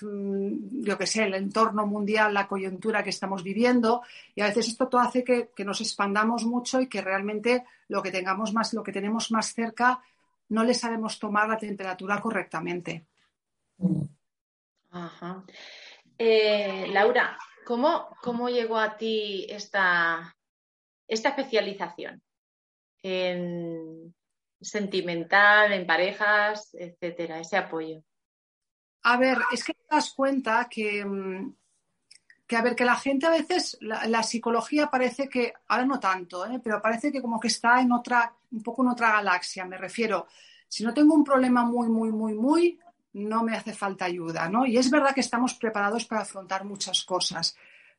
yo 0.00 0.96
qué 0.96 1.06
sé, 1.06 1.24
el 1.24 1.34
entorno 1.34 1.86
mundial, 1.86 2.32
la 2.32 2.46
coyuntura 2.46 3.02
que 3.02 3.10
estamos 3.10 3.42
viviendo 3.42 4.02
y 4.34 4.40
a 4.40 4.46
veces 4.46 4.68
esto 4.68 4.88
todo 4.88 5.00
hace 5.00 5.24
que, 5.24 5.50
nos 5.64 5.80
expandamos 5.80 6.44
mucho 6.44 6.80
y 6.80 6.88
que 6.88 7.02
realmente 7.02 7.64
lo 7.88 8.02
que 8.02 8.10
tengamos 8.10 8.52
más, 8.52 8.72
lo 8.72 8.82
que 8.82 8.92
tenemos 8.92 9.30
más 9.30 9.52
cerca, 9.52 10.00
no 10.48 10.64
le 10.64 10.74
sabemos 10.74 11.18
tomar 11.18 11.48
la 11.48 11.58
temperatura 11.58 12.20
correctamente. 12.20 13.06
Ajá. 14.90 15.44
Eh, 16.18 16.88
Laura, 16.88 17.38
¿cómo, 17.64 18.16
¿cómo, 18.22 18.48
llegó 18.48 18.78
a 18.78 18.96
ti 18.96 19.46
esta, 19.48 20.36
esta 21.06 21.30
especialización 21.30 22.22
en 23.02 24.14
sentimental, 24.60 25.72
en 25.72 25.86
parejas, 25.86 26.74
etcétera, 26.74 27.40
ese 27.40 27.56
apoyo? 27.56 28.02
A 29.02 29.16
ver, 29.16 29.38
es 29.52 29.64
que 29.64 29.74
te 29.74 29.84
das 29.90 30.12
cuenta 30.12 30.68
que, 30.68 31.04
mm, 31.04 31.54
que 32.46 32.56
a 32.56 32.62
ver, 32.62 32.74
que 32.74 32.84
la 32.84 32.96
gente 32.96 33.26
a 33.26 33.30
veces, 33.30 33.78
la, 33.80 34.22
psicología 34.22 34.90
parece 34.90 35.28
que, 35.28 35.52
ahora 35.68 35.86
no 35.86 36.00
tanto, 36.00 36.44
¿eh? 36.46 36.60
pero 36.62 36.82
parece 36.82 37.12
que 37.12 37.22
como 37.22 37.38
que 37.38 37.48
está 37.48 37.80
en 37.80 37.92
otra, 37.92 38.34
un 38.50 38.62
poco 38.62 38.82
en 38.82 38.88
otra 38.88 39.12
galaxia, 39.12 39.64
me 39.64 39.78
refiero. 39.78 40.26
Si 40.68 40.84
no 40.84 40.92
tengo 40.92 41.14
un 41.14 41.24
problema 41.24 41.64
muy, 41.64 41.88
muy, 41.88 42.10
muy, 42.10 42.34
muy, 42.34 42.78
no 43.12 43.42
me 43.42 43.56
hace 43.56 43.72
falta 43.72 44.04
ayuda, 44.04 44.48
¿no? 44.48 44.66
Y 44.66 44.76
es 44.76 44.90
verdad 44.90 45.14
que 45.14 45.20
estamos 45.20 45.54
preparados 45.54 46.04
para 46.04 46.22
afrontar 46.22 46.64
muchas 46.64 47.04
cosas, 47.04 47.56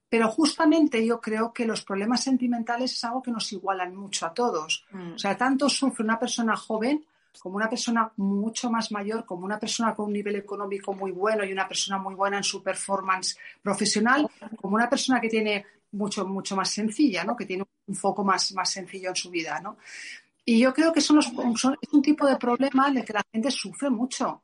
pero 0.09 0.27
justamente 0.29 1.05
yo 1.05 1.21
creo 1.21 1.53
que 1.53 1.65
los 1.65 1.83
problemas 1.83 2.21
sentimentales 2.21 2.91
es 2.91 3.03
algo 3.05 3.21
que 3.21 3.31
nos 3.31 3.51
igualan 3.53 3.95
mucho 3.95 4.25
a 4.25 4.33
todos. 4.33 4.85
Mm. 4.91 5.13
O 5.13 5.17
sea, 5.17 5.37
tanto 5.37 5.69
sufre 5.69 6.03
una 6.03 6.19
persona 6.19 6.55
joven 6.55 7.05
como 7.39 7.55
una 7.55 7.69
persona 7.69 8.11
mucho 8.17 8.69
más 8.69 8.91
mayor, 8.91 9.25
como 9.25 9.45
una 9.45 9.59
persona 9.59 9.93
con 9.95 10.07
un 10.07 10.13
nivel 10.13 10.35
económico 10.35 10.93
muy 10.93 11.11
bueno 11.11 11.43
y 11.43 11.51
una 11.51 11.67
persona 11.67 11.97
muy 11.97 12.15
buena 12.15 12.37
en 12.37 12.43
su 12.43 12.61
performance 12.61 13.37
profesional, 13.61 14.29
como 14.59 14.75
una 14.75 14.89
persona 14.89 15.19
que 15.19 15.29
tiene 15.29 15.65
mucho, 15.93 16.25
mucho 16.27 16.55
más 16.55 16.69
sencilla, 16.69 17.23
¿no? 17.23 17.35
Que 17.35 17.45
tiene 17.45 17.63
un 17.87 17.95
foco 17.95 18.23
más, 18.23 18.53
más 18.53 18.69
sencillo 18.69 19.09
en 19.09 19.15
su 19.15 19.29
vida, 19.29 19.59
¿no? 19.59 19.77
Y 20.45 20.59
yo 20.59 20.73
creo 20.73 20.91
que 20.91 21.01
son 21.01 21.19
es 21.19 21.93
un 21.93 22.01
tipo 22.01 22.27
de 22.27 22.37
problema 22.37 22.87
en 22.87 22.97
el 22.97 23.05
que 23.05 23.13
la 23.13 23.23
gente 23.31 23.51
sufre 23.51 23.89
mucho 23.89 24.43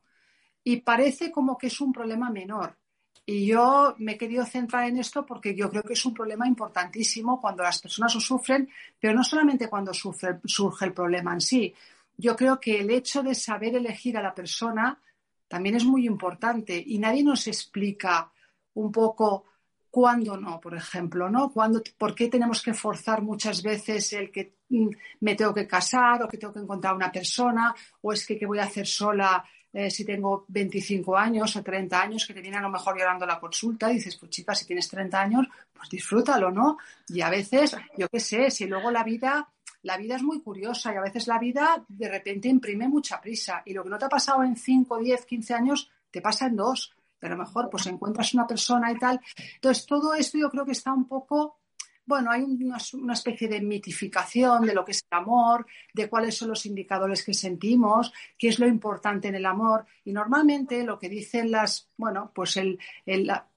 y 0.64 0.82
parece 0.82 1.32
como 1.32 1.58
que 1.58 1.68
es 1.68 1.82
un 1.82 1.92
problema 1.92 2.30
menor. 2.30 2.78
Y 3.26 3.46
yo 3.46 3.96
me 3.98 4.14
he 4.14 4.18
querido 4.18 4.46
centrar 4.46 4.88
en 4.88 4.98
esto 5.00 5.26
porque 5.26 5.54
yo 5.54 5.70
creo 5.70 5.84
que 5.84 5.94
es 5.94 6.06
un 6.06 6.14
problema 6.14 6.48
importantísimo 6.48 7.42
cuando 7.42 7.62
las 7.62 7.82
personas 7.82 8.16
lo 8.16 8.22
sufren, 8.22 8.70
pero 9.00 9.14
no 9.14 9.24
solamente 9.24 9.68
cuando 9.68 9.94
surge 9.94 10.86
el 10.86 10.94
problema 10.94 11.34
en 11.34 11.42
sí. 11.42 11.74
Yo 12.18 12.36
creo 12.36 12.60
que 12.60 12.80
el 12.80 12.90
hecho 12.90 13.24
de 13.24 13.36
saber 13.36 13.76
elegir 13.76 14.18
a 14.18 14.22
la 14.22 14.34
persona 14.34 15.00
también 15.48 15.76
es 15.76 15.86
muy 15.86 16.06
importante 16.06 16.84
y 16.86 16.98
nadie 16.98 17.24
nos 17.24 17.48
explica 17.48 18.32
un 18.74 18.92
poco 18.92 19.46
cuándo 19.90 20.38
no, 20.38 20.60
por 20.60 20.76
ejemplo, 20.76 21.30
¿no? 21.30 21.52
¿Por 21.52 22.14
qué 22.14 22.28
tenemos 22.28 22.62
que 22.62 22.74
forzar 22.74 23.22
muchas 23.22 23.64
veces 23.64 24.12
el 24.14 24.32
que 24.32 24.58
mm, 24.70 24.90
me 25.22 25.36
tengo 25.36 25.54
que 25.54 25.68
casar 25.68 26.22
o 26.22 26.28
que 26.28 26.38
tengo 26.38 26.54
que 26.54 26.60
encontrar 26.60 26.94
una 26.94 27.12
persona 27.12 27.74
o 28.02 28.12
es 28.12 28.26
que 28.26 28.38
qué 28.38 28.46
voy 28.46 28.60
a 28.60 28.66
hacer 28.66 28.86
sola 28.86 29.44
eh, 29.74 29.92
si 29.92 30.06
tengo 30.06 30.46
25 30.48 31.16
años 31.16 31.56
o 31.56 31.62
30 31.62 32.02
años, 32.02 32.26
que 32.26 32.34
te 32.34 32.42
viene 32.42 32.58
a 32.58 32.62
lo 32.62 32.70
mejor 32.70 32.98
llorando 32.98 33.26
la 33.26 33.40
consulta, 33.40 33.92
y 33.92 33.96
dices, 33.96 34.16
pues 34.16 34.32
chica, 34.32 34.56
si 34.56 34.66
tienes 34.66 34.88
30 34.88 35.22
años, 35.22 35.48
pues 35.74 35.90
disfrútalo, 35.90 36.50
¿no? 36.50 36.78
Y 37.10 37.22
a 37.22 37.30
veces, 37.30 37.76
yo 37.98 38.08
qué 38.10 38.20
sé, 38.20 38.50
si 38.50 38.66
luego 38.66 38.90
la 38.90 39.04
vida, 39.04 39.48
la 39.88 39.96
vida 39.96 40.18
es 40.18 40.24
muy 40.24 40.42
curiosa 40.42 40.94
y 40.94 40.98
a 40.98 41.02
veces 41.02 41.28
la 41.28 41.40
vida 41.40 41.86
de 41.88 42.10
repente 42.10 42.50
imprime 42.50 42.90
mucha 42.90 43.22
prisa 43.22 43.64
y 43.66 43.74
lo 43.74 43.84
que 43.84 43.90
no 43.90 43.98
te 43.98 44.04
ha 44.04 44.10
pasado 44.10 44.44
en 44.44 44.58
5, 44.58 44.98
10, 45.00 45.26
15 45.26 45.54
años, 45.54 45.90
te 46.12 46.22
pasa 46.22 46.48
en 46.48 46.58
dos. 46.58 46.94
pero 47.18 47.34
a 47.34 47.38
lo 47.38 47.46
mejor 47.46 47.70
pues 47.70 47.88
encuentras 47.88 48.34
una 48.34 48.46
persona 48.46 48.92
y 48.92 49.00
tal. 49.00 49.22
Entonces, 49.56 49.86
todo 49.86 50.14
esto 50.14 50.38
yo 50.38 50.50
creo 50.50 50.66
que 50.66 50.74
está 50.74 50.92
un 50.92 51.08
poco 51.08 51.60
bueno, 52.06 52.32
hay 52.32 52.44
una, 52.44 53.14
especie 53.14 53.50
de 53.50 53.60
mitificación 53.60 54.66
de 54.66 54.74
lo 54.74 54.86
que 54.86 54.94
es 54.94 55.04
el 55.12 55.18
amor, 55.18 55.66
de 55.94 56.08
cuáles 56.08 56.38
son 56.38 56.48
los 56.48 56.66
indicadores 56.66 57.22
que 57.22 57.34
sentimos, 57.34 58.14
qué 58.38 58.48
es 58.48 58.60
lo 58.60 58.66
importante 58.66 59.28
en 59.28 59.36
el 59.36 59.46
amor. 59.46 59.86
Y 60.06 60.14
normalmente 60.14 60.86
lo 60.86 60.98
que 60.98 61.10
dicen 61.10 61.52
las, 61.52 61.90
bueno, 61.98 62.32
pues 62.34 62.56
el, 62.56 62.80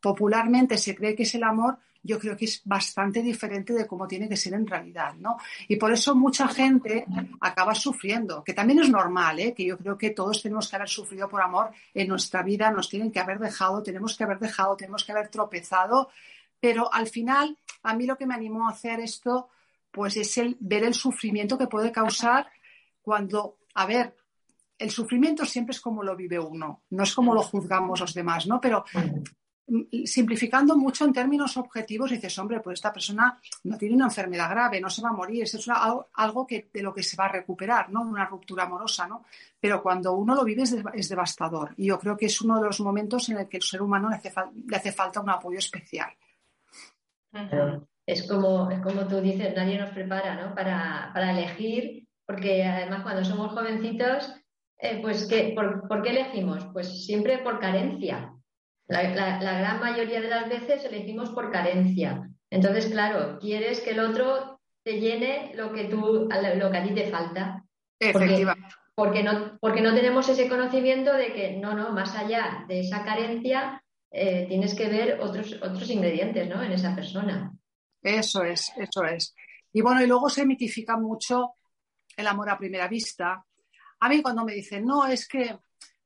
popularmente 0.01 0.79
se 0.79 0.97
cree 0.97 1.15
que 1.15 1.23
es 1.23 1.35
el 1.37 1.45
amor, 1.45 1.79
yo 2.03 2.19
creo 2.19 2.37
que 2.37 2.47
es 2.47 2.63
bastante 2.65 3.23
diferente 3.23 3.73
de 3.73 3.87
cómo 3.87 4.09
tiene 4.09 4.29
que 4.29 4.37
ser 4.37 4.55
en 4.55 4.67
realidad, 4.67 5.15
¿no? 5.15 5.37
Y 5.69 5.77
por 5.77 5.93
eso 5.93 6.15
mucha 6.15 6.49
gente 6.49 7.07
acaba 7.41 7.75
sufriendo, 7.75 8.43
que 8.43 8.55
también 8.55 8.79
es 8.81 8.89
normal, 8.89 9.39
¿eh? 9.39 9.55
que 9.55 9.65
yo 9.65 9.77
creo 9.77 9.99
que 9.99 10.11
todos 10.11 10.43
tenemos 10.43 10.69
que 10.69 10.77
haber 10.77 10.89
sufrido 10.89 11.29
por 11.29 11.43
amor 11.43 11.71
en 11.93 12.09
nuestra 12.09 12.43
vida, 12.43 12.71
nos 12.71 12.89
tienen 12.89 13.11
que 13.11 13.21
haber 13.21 13.39
dejado, 13.39 13.83
tenemos 13.83 14.17
que 14.17 14.25
haber 14.25 14.39
dejado, 14.39 14.77
tenemos 14.77 15.05
que 15.05 15.13
haber 15.13 15.29
tropezado 15.29 16.09
pero 16.61 16.93
al 16.93 17.09
final, 17.09 17.57
a 17.83 17.95
mí 17.95 18.07
lo 18.07 18.17
que 18.17 18.27
me 18.27 18.35
animó 18.35 18.69
a 18.69 18.73
hacer 18.73 19.01
esto, 19.01 19.49
pues 19.91 20.17
es 20.17 20.37
el 20.39 20.57
ver 20.61 20.85
el 20.85 20.95
sufrimiento 20.95 21.57
que 21.57 21.67
puede 21.67 21.91
causar 21.91 22.47
cuando, 23.01 23.57
a 23.75 23.87
ver, 23.87 24.15
el 24.79 24.91
sufrimiento 24.91 25.45
siempre 25.47 25.73
es 25.73 25.81
como 25.81 26.03
lo 26.03 26.15
vive 26.15 26.39
uno, 26.39 26.83
no 26.91 27.03
es 27.03 27.15
como 27.15 27.35
lo 27.35 27.43
juzgamos 27.43 28.01
los 28.01 28.15
demás, 28.15 28.47
¿no? 28.47 28.61
Pero 28.61 28.85
simplificando 30.05 30.77
mucho 30.77 31.05
en 31.05 31.13
términos 31.13 31.57
objetivos, 31.57 32.11
dices, 32.11 32.39
hombre, 32.39 32.61
pues 32.61 32.79
esta 32.79 32.93
persona 32.93 33.39
no 33.65 33.79
tiene 33.79 33.95
una 33.95 34.07
enfermedad 34.07 34.51
grave, 34.51 34.81
no 34.81 34.91
se 34.91 35.03
va 35.03 35.11
a 35.11 35.13
morir, 35.13 35.45
es 35.45 35.69
algo 36.15 36.47
que, 36.47 36.69
de 36.73 36.83
lo 36.83 36.93
que 36.93 37.03
se 37.03 37.17
va 37.17 37.27
a 37.27 37.33
recuperar, 37.33 37.91
¿no? 37.91 38.03
Una 38.03 38.27
ruptura 38.27 38.65
amorosa, 38.65 39.07
¿no? 39.07 39.25
Pero 39.61 39.83
cuando 39.83 40.13
uno 40.13 40.35
lo 40.35 40.45
vive 40.45 40.63
es, 40.63 41.09
devastador. 41.09 41.75
Y 41.77 41.87
yo 41.87 41.99
creo 41.99 42.17
que 42.17 42.27
es 42.27 42.41
uno 42.41 42.59
de 42.59 42.67
los 42.67 42.81
momentos 42.81 43.29
en 43.29 43.39
el 43.39 43.49
que 43.49 43.59
el 43.59 43.63
ser 43.63 43.83
humano 43.83 44.09
le 44.11 44.77
hace 44.77 44.93
falta 44.93 45.21
un 45.21 45.31
apoyo 45.31 45.59
especial. 45.59 46.11
Es 48.07 48.27
como, 48.27 48.71
es 48.71 48.81
como 48.81 49.07
tú 49.07 49.21
dices, 49.21 49.55
nadie 49.55 49.79
nos 49.79 49.91
prepara 49.91 50.35
¿no? 50.35 50.55
para, 50.55 51.31
elegir, 51.31 52.09
porque 52.27 52.65
además 52.65 53.03
cuando 53.03 53.25
somos 53.25 53.53
jovencitos, 53.53 54.35
eh, 54.79 54.99
pues 55.01 55.27
¿qué, 55.29 55.55
por, 55.55 56.03
qué 56.03 56.11
elegimos? 56.11 56.67
Pues 56.73 57.05
siempre 57.05 57.39
por 57.39 57.61
carencia. 57.61 58.35
La, 58.91 59.39
gran 59.39 59.79
mayoría 59.79 60.21
de 60.21 60.29
las 60.29 60.49
veces 60.49 60.85
elegimos 60.85 61.31
por 61.31 61.53
carencia. 61.53 62.29
Entonces, 62.51 62.87
claro, 62.87 63.39
quieres 63.39 63.81
que 63.81 63.91
el 63.91 64.01
otro 64.01 64.61
te 64.83 65.01
llene 65.01 65.53
lo 65.55 65.73
que, 65.73 65.85
tú, 65.85 66.29
lo 66.29 66.71
que 66.71 66.77
a 66.77 66.83
ti 66.83 66.93
te 66.93 67.09
falta. 67.09 67.65
porque, 68.97 69.23
no, 69.23 69.59
porque 69.61 69.81
no 69.81 69.95
tenemos 69.95 70.29
ese 70.29 70.49
conocimiento 70.49 71.15
de 71.15 71.33
que 71.33 71.57
no, 71.57 71.75
no, 71.75 71.93
más 71.93 72.17
allá 72.17 72.65
de 72.67 72.81
esa 72.81 73.05
carencia 73.05 73.81
eh, 74.11 74.47
tienes 74.49 74.75
que 74.75 74.89
ver 74.89 75.21
otros, 75.21 75.53
otros 75.63 75.89
ingredientes 75.89 76.49
¿no? 76.49 76.61
en 76.61 76.73
esa 76.73 76.95
persona. 76.97 77.53
Eso 78.03 78.43
es, 78.43 78.73
eso 78.77 79.05
es. 79.05 79.37
Y 79.73 79.83
bueno, 79.83 80.03
y 80.03 80.09
luego 80.09 80.29
se 80.29 80.45
mitifica 80.45 80.97
mucho 80.97 81.55
el 82.17 82.27
amor 82.27 82.51
a 82.51 82.59
primera 82.59 82.89
vista. 82.89 83.45
A 84.01 84.09
mí 84.09 84.21
cuando 84.21 84.45
me 84.45 84.55
dicen, 84.55 84.85
no, 84.85 85.07
es 85.07 85.29
que 85.29 85.57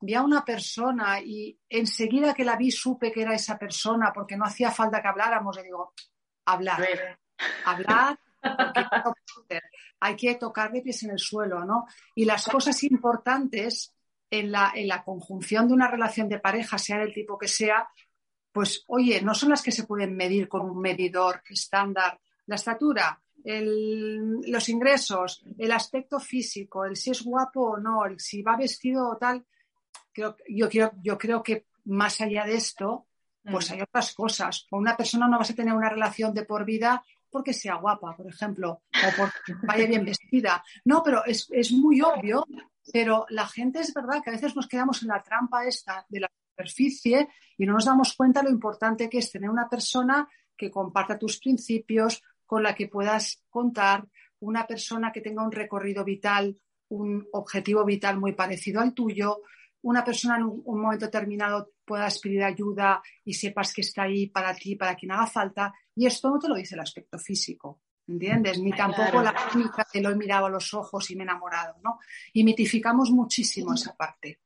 vi 0.05 0.15
a 0.15 0.23
una 0.23 0.45
persona 0.45 1.21
y 1.21 1.59
enseguida 1.69 2.35
que 2.35 2.45
la 2.45 2.57
vi 2.57 2.71
supe 2.71 3.11
que 3.11 3.23
era 3.23 3.35
esa 3.35 3.59
persona 3.59 4.13
porque 4.13 4.37
no 4.37 4.45
hacía 4.45 4.71
falta 4.71 5.01
que 5.01 5.09
habláramos, 5.09 5.57
le 5.57 5.65
digo, 5.65 5.95
hablar, 6.45 7.19
hablar, 7.65 8.19
hay 10.01 10.17
que 10.17 10.35
tocar 10.35 10.71
de 10.73 10.83
pies 10.83 11.03
en 11.05 11.11
el 11.11 11.19
suelo, 11.19 11.65
¿no? 11.65 11.87
Y 12.15 12.25
las 12.25 12.47
cosas 12.47 12.83
importantes 12.85 13.95
en 14.31 14.53
la, 14.53 14.73
en 14.75 14.89
la 14.89 15.03
conjunción 15.03 15.69
de 15.69 15.75
una 15.75 15.89
relación 15.89 16.29
de 16.29 16.41
pareja, 16.41 16.79
sea 16.79 16.99
del 16.99 17.15
tipo 17.15 17.39
que 17.39 17.49
sea, 17.49 17.89
pues 18.53 18.85
oye, 18.89 19.21
no 19.23 19.35
son 19.35 19.51
las 19.51 19.63
que 19.63 19.73
se 19.73 19.85
pueden 19.85 20.17
medir 20.17 20.49
con 20.49 20.69
un 20.69 20.81
medidor 20.81 21.43
estándar. 21.49 22.21
La 22.47 22.57
estatura, 22.57 23.21
los 23.45 24.69
ingresos, 24.69 25.45
el 25.59 25.73
aspecto 25.73 26.21
físico, 26.21 26.85
el 26.85 26.97
si 26.97 27.11
es 27.11 27.23
guapo 27.23 27.73
o 27.73 27.77
no, 27.79 28.05
el 28.05 28.21
si 28.21 28.43
va 28.43 28.57
vestido 28.57 29.09
o 29.09 29.17
tal. 29.17 29.45
Creo, 30.15 30.37
yo, 30.49 30.69
quiero, 30.71 30.93
yo 31.03 31.19
creo 31.19 31.43
que 31.43 31.67
más 31.85 32.21
allá 32.23 32.47
de 32.47 32.55
esto, 32.55 33.07
pues 33.43 33.71
hay 33.71 33.83
otras 33.83 34.15
cosas. 34.15 34.67
Con 34.71 34.81
una 34.81 34.97
persona 34.97 35.29
no 35.29 35.39
vas 35.39 35.51
a 35.51 35.55
tener 35.55 35.75
una 35.75 35.91
relación 35.91 36.33
de 36.33 36.45
por 36.45 36.65
vida 36.65 37.05
porque 37.29 37.53
sea 37.53 37.75
guapa, 37.75 38.17
por 38.17 38.27
ejemplo, 38.27 38.71
o 38.71 39.17
porque 39.19 39.53
vaya 39.67 39.87
bien 39.87 40.07
vestida. 40.07 40.65
No, 40.87 41.03
pero 41.03 41.25
es, 41.27 41.47
es 41.51 41.73
muy 41.73 42.01
obvio 42.01 42.47
pero 42.93 43.27
la 43.31 43.47
gente 43.47 43.81
es 43.81 43.95
verdad 43.95 44.23
que 44.23 44.31
a 44.31 44.35
veces 44.35 44.55
nos 44.55 44.69
quedamos 44.69 45.03
en 45.03 45.09
la 45.09 45.23
trampa 45.23 45.67
esta 45.67 46.05
de 46.09 46.21
la 46.21 46.31
superficie 46.51 47.29
y 47.57 47.67
no 47.67 47.75
nos 47.75 47.87
damos 47.87 48.15
cuenta 48.15 48.43
lo 48.43 48.51
importante 48.51 49.09
que 49.09 49.19
es 49.19 49.31
tener 49.31 49.51
una 49.51 49.69
persona 49.69 50.29
que 50.57 50.71
comparta 50.71 51.19
tus 51.19 51.39
principios, 51.39 52.23
con 52.47 52.63
la 52.63 52.75
que 52.75 52.89
puedas 52.89 53.43
contar, 53.49 54.07
una 54.41 54.67
persona 54.67 55.11
que 55.11 55.23
tenga 55.23 55.43
un 55.43 55.53
recorrido 55.53 56.05
vital, 56.05 56.59
un 56.89 57.27
objetivo 57.33 57.85
vital 57.85 58.21
muy 58.21 58.33
parecido 58.33 58.81
al 58.81 58.93
tuyo, 58.93 59.41
una 59.85 60.03
persona 60.03 60.37
en 60.37 60.45
un, 60.45 60.81
momento 60.81 61.07
determinado 61.07 61.73
pueda 61.85 62.09
pedir 62.23 62.43
ayuda 62.43 63.03
y 63.25 63.35
sepas 63.35 63.73
que 63.73 63.83
está 63.83 64.03
ahí 64.03 64.29
para 64.29 64.55
ti, 64.55 64.77
para 64.77 64.95
quien 64.95 65.13
haga 65.13 65.27
falta. 65.27 65.73
Y 65.95 66.07
esto 66.07 66.31
no 66.31 66.39
te 66.39 66.49
lo 66.49 66.55
dice 66.55 66.75
el 66.75 66.81
aspecto 66.81 67.19
físico. 67.19 67.81
¿entiendes? 68.07 68.59
Ni 68.59 68.71
tampoco 68.73 69.23
la 69.23 69.35
química 69.51 69.87
que 69.91 70.01
lo 70.01 70.11
he 70.11 70.15
mirado 70.15 70.47
a 70.47 70.51
los 70.51 70.75
ojos 70.75 71.11
y 71.11 71.17
me 71.17 71.23
he 71.23 71.25
enamorado, 71.25 71.77
¿no? 71.83 71.99
Y 72.33 72.45
mitificamos 72.45 73.11
muchísimo 73.11 73.73
esa 73.73 73.95
parte. 73.95 74.41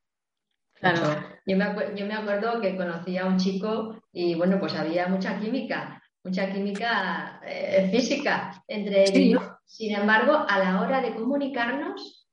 Claro, 0.74 1.24
yo 1.44 1.56
me, 1.56 1.64
yo 1.96 2.06
me 2.06 2.14
acuerdo 2.14 2.60
que 2.60 2.76
conocí 2.76 3.18
a 3.18 3.26
un 3.26 3.36
chico 3.36 4.00
y 4.12 4.36
bueno, 4.36 4.60
pues 4.60 4.74
había 4.74 5.08
mucha 5.08 5.40
química, 5.40 6.00
mucha 6.22 6.52
química 6.52 7.40
eh, 7.44 7.88
física 7.90 8.62
entre 8.68 9.04
ellos. 9.08 9.42
Sin 9.64 9.94
embargo, 9.94 10.46
a 10.48 10.58
la 10.60 10.80
hora 10.80 11.00
de 11.00 11.16
comunicarnos, 11.16 12.28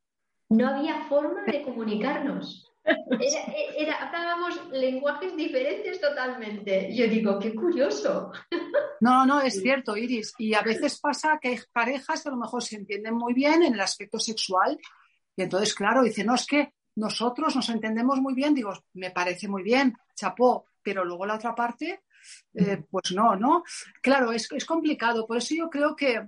no 0.49 0.67
había 0.67 1.05
forma 1.09 1.43
de 1.45 1.63
comunicarnos. 1.63 2.74
Hablábamos 2.85 4.69
lenguajes 4.71 5.35
diferentes 5.35 5.99
totalmente. 5.99 6.95
Yo 6.95 7.07
digo, 7.07 7.39
qué 7.39 7.53
curioso. 7.53 8.31
No, 9.01 9.25
no, 9.25 9.41
es 9.41 9.61
cierto, 9.61 9.97
Iris. 9.97 10.33
Y 10.37 10.53
a 10.53 10.61
veces 10.61 10.99
pasa 10.99 11.37
que 11.41 11.49
hay 11.49 11.59
parejas 11.71 12.23
que 12.23 12.29
a 12.29 12.31
lo 12.31 12.37
mejor 12.37 12.63
se 12.63 12.77
entienden 12.77 13.15
muy 13.15 13.33
bien 13.33 13.63
en 13.63 13.73
el 13.73 13.81
aspecto 13.81 14.19
sexual. 14.19 14.79
Y 15.35 15.43
entonces, 15.43 15.73
claro, 15.75 16.03
dicen, 16.03 16.27
no, 16.27 16.35
es 16.35 16.45
que 16.45 16.73
nosotros 16.95 17.55
nos 17.55 17.69
entendemos 17.69 18.19
muy 18.19 18.33
bien. 18.33 18.53
Digo, 18.53 18.73
me 18.93 19.11
parece 19.11 19.47
muy 19.47 19.63
bien, 19.63 19.93
chapó, 20.15 20.67
pero 20.81 21.03
luego 21.03 21.25
la 21.25 21.35
otra 21.35 21.53
parte, 21.53 22.03
eh, 22.53 22.83
pues 22.89 23.11
no, 23.13 23.35
¿no? 23.35 23.63
Claro, 24.01 24.31
es, 24.31 24.49
es 24.51 24.65
complicado. 24.65 25.27
Por 25.27 25.37
eso 25.37 25.55
yo 25.55 25.69
creo 25.69 25.95
que 25.95 26.25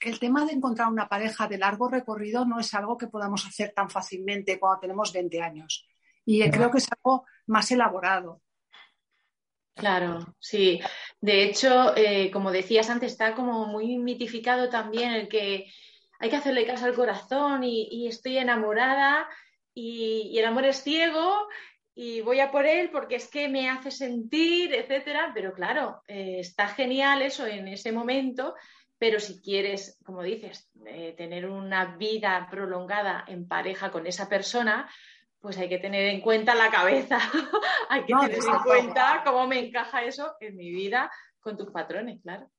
el 0.00 0.18
tema 0.18 0.44
de 0.44 0.52
encontrar 0.52 0.88
una 0.88 1.08
pareja 1.08 1.46
de 1.46 1.58
largo 1.58 1.88
recorrido 1.88 2.44
no 2.44 2.58
es 2.58 2.72
algo 2.74 2.96
que 2.96 3.08
podamos 3.08 3.46
hacer 3.46 3.72
tan 3.74 3.90
fácilmente 3.90 4.58
cuando 4.58 4.80
tenemos 4.80 5.12
20 5.12 5.42
años. 5.42 5.86
Y 6.24 6.48
creo 6.50 6.70
que 6.70 6.78
es 6.78 6.88
algo 6.92 7.24
más 7.46 7.70
elaborado. 7.70 8.40
Claro, 9.74 10.36
sí. 10.38 10.80
De 11.20 11.42
hecho, 11.44 11.96
eh, 11.96 12.30
como 12.30 12.50
decías 12.50 12.90
antes, 12.90 13.12
está 13.12 13.34
como 13.34 13.66
muy 13.66 13.98
mitificado 13.98 14.68
también 14.68 15.12
el 15.12 15.28
que 15.28 15.72
hay 16.18 16.28
que 16.28 16.36
hacerle 16.36 16.66
caso 16.66 16.84
al 16.84 16.94
corazón 16.94 17.64
y, 17.64 18.06
estoy 18.06 18.36
enamorada 18.36 19.26
y, 19.74 20.38
el 20.38 20.44
amor 20.44 20.66
es 20.66 20.82
ciego 20.82 21.48
y 21.94 22.20
voy 22.20 22.40
a 22.40 22.50
por 22.50 22.66
él 22.66 22.90
porque 22.90 23.16
es 23.16 23.28
que 23.28 23.48
me 23.48 23.70
hace 23.70 23.90
sentir, 23.90 24.74
etcétera. 24.74 25.32
Pero 25.34 25.54
claro, 25.54 26.02
eh, 26.06 26.36
está 26.40 26.68
genial 26.68 27.22
eso 27.22 27.46
en 27.46 27.68
ese 27.68 27.90
momento, 27.90 28.54
pero 29.00 29.18
si 29.18 29.40
quieres, 29.40 29.98
como 30.04 30.22
dices, 30.22 30.68
eh, 30.84 31.14
tener 31.16 31.48
una 31.48 31.96
vida 31.96 32.46
prolongada 32.50 33.24
en 33.26 33.48
pareja 33.48 33.90
con 33.90 34.06
esa 34.06 34.28
persona, 34.28 34.90
pues 35.40 35.56
hay 35.56 35.70
que 35.70 35.78
tener 35.78 36.04
en 36.10 36.20
cuenta 36.20 36.54
la 36.54 36.70
cabeza, 36.70 37.18
hay 37.88 38.04
que 38.04 38.12
tener 38.12 38.34
en 38.34 38.58
cuenta 38.62 39.22
cómo 39.24 39.46
me 39.46 39.58
encaja 39.58 40.04
eso 40.04 40.34
en 40.38 40.54
mi 40.54 40.70
vida 40.70 41.10
con 41.40 41.56
tus 41.56 41.70
patrones, 41.70 42.20
claro. 42.20 42.50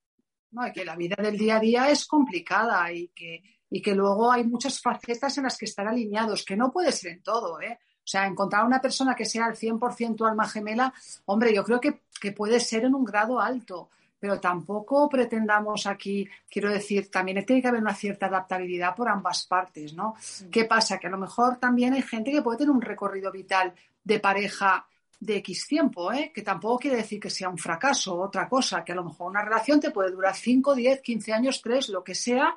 No, 0.50 0.65
y 0.65 0.71
que 0.71 0.83
la 0.83 0.95
vida 0.95 1.15
del 1.21 1.38
día 1.38 1.57
a 1.57 1.60
día 1.60 1.89
es 1.91 2.07
complicada 2.07 2.91
y 2.91 3.10
que, 3.10 3.43
y 3.69 3.79
que 3.79 3.93
luego 3.93 4.31
hay 4.31 4.43
muchas 4.43 4.81
facetas 4.81 5.38
en 5.38 5.43
las 5.43 5.60
que 5.60 5.65
estar 5.65 5.88
alineados, 5.88 6.43
que 6.43 6.57
no 6.57 6.71
puede 6.71 6.91
ser 6.91 7.12
en 7.12 7.21
todo, 7.21 7.62
¿eh? 7.62 7.77
O 7.83 8.07
sea, 8.12 8.25
encontrar 8.25 8.65
una 8.65 8.81
persona 8.81 9.13
que 9.13 9.25
sea 9.25 9.45
al 9.45 9.55
100% 9.55 10.27
alma 10.27 10.50
gemela, 10.50 10.91
hombre, 11.25 11.53
yo 11.53 11.63
creo 11.63 11.79
que, 11.79 12.01
que 12.19 12.31
puede 12.31 12.60
ser 12.60 12.86
en 12.86 12.95
un 12.95 13.05
grado 13.05 13.39
alto, 13.39 13.91
pero 14.21 14.39
tampoco 14.39 15.09
pretendamos 15.09 15.87
aquí, 15.87 16.29
quiero 16.47 16.69
decir, 16.69 17.09
también 17.09 17.43
tiene 17.43 17.59
que 17.59 17.67
haber 17.67 17.81
una 17.81 17.95
cierta 17.95 18.27
adaptabilidad 18.27 18.95
por 18.95 19.09
ambas 19.09 19.47
partes, 19.47 19.95
¿no? 19.95 20.13
¿Qué 20.51 20.65
pasa? 20.65 20.99
Que 20.99 21.07
a 21.07 21.09
lo 21.09 21.17
mejor 21.17 21.57
también 21.57 21.95
hay 21.95 22.03
gente 22.03 22.31
que 22.31 22.43
puede 22.43 22.59
tener 22.59 22.69
un 22.69 22.83
recorrido 22.83 23.31
vital 23.31 23.73
de 24.03 24.19
pareja 24.19 24.85
de 25.19 25.37
X 25.37 25.65
tiempo, 25.67 26.13
¿eh? 26.13 26.31
que 26.33 26.43
tampoco 26.43 26.77
quiere 26.77 26.97
decir 26.97 27.19
que 27.19 27.31
sea 27.31 27.49
un 27.49 27.57
fracaso 27.57 28.13
o 28.13 28.23
otra 28.23 28.47
cosa, 28.47 28.83
que 28.83 28.91
a 28.91 28.95
lo 28.95 29.05
mejor 29.05 29.31
una 29.31 29.43
relación 29.43 29.79
te 29.79 29.89
puede 29.89 30.11
durar 30.11 30.35
5, 30.35 30.75
10, 30.75 31.01
15 31.01 31.33
años, 31.33 31.59
3, 31.63 31.89
lo 31.89 32.03
que 32.03 32.13
sea, 32.13 32.55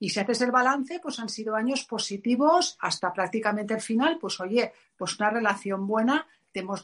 y 0.00 0.10
si 0.10 0.18
haces 0.18 0.40
el 0.40 0.50
balance, 0.50 0.98
pues 1.00 1.20
han 1.20 1.28
sido 1.28 1.54
años 1.54 1.84
positivos 1.84 2.76
hasta 2.80 3.12
prácticamente 3.12 3.74
el 3.74 3.80
final, 3.80 4.18
pues 4.20 4.40
oye, 4.40 4.72
pues 4.96 5.18
una 5.20 5.30
relación 5.30 5.86
buena 5.86 6.26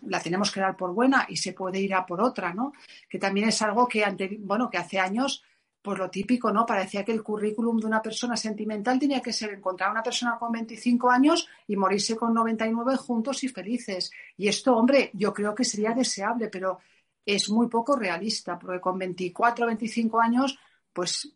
la 0.07 0.21
tenemos 0.21 0.51
que 0.51 0.61
dar 0.61 0.77
por 0.77 0.93
buena 0.93 1.27
y 1.29 1.37
se 1.37 1.53
puede 1.53 1.81
ir 1.81 1.95
a 1.95 2.05
por 2.05 2.21
otra, 2.21 2.53
¿no? 2.53 2.73
Que 3.09 3.19
también 3.19 3.49
es 3.49 3.63
algo 3.63 3.87
que, 3.87 4.05
bueno, 4.41 4.69
que 4.69 4.79
hace 4.79 4.99
años, 4.99 5.43
pues 5.81 5.99
lo 5.99 6.11
típico, 6.11 6.53
¿no? 6.53 6.65
Parecía 6.65 7.05
que 7.05 7.13
el 7.13 7.23
currículum 7.23 7.79
de 7.79 7.87
una 7.87 8.01
persona 8.03 8.37
sentimental 8.37 8.99
tenía 8.99 9.21
que 9.21 9.33
ser 9.33 9.51
encontrar 9.51 9.89
a 9.89 9.93
una 9.93 10.03
persona 10.03 10.39
con 10.39 10.53
25 10.53 11.11
años 11.11 11.49
y 11.67 11.77
morirse 11.77 12.17
con 12.17 12.33
99 12.33 12.97
juntos 12.97 13.43
y 13.45 13.49
felices. 13.49 14.11
Y 14.37 14.49
esto, 14.49 14.77
hombre, 14.77 15.11
yo 15.15 15.33
creo 15.33 15.55
que 15.55 15.65
sería 15.65 15.93
deseable, 15.93 16.49
pero 16.49 16.79
es 17.25 17.51
muy 17.51 17.69
poco 17.69 17.97
realista, 17.97 18.59
porque 18.59 18.81
con 18.81 18.99
24 18.99 19.65
o 19.65 19.69
25 19.69 20.21
años 20.21 20.59
pues 20.93 21.35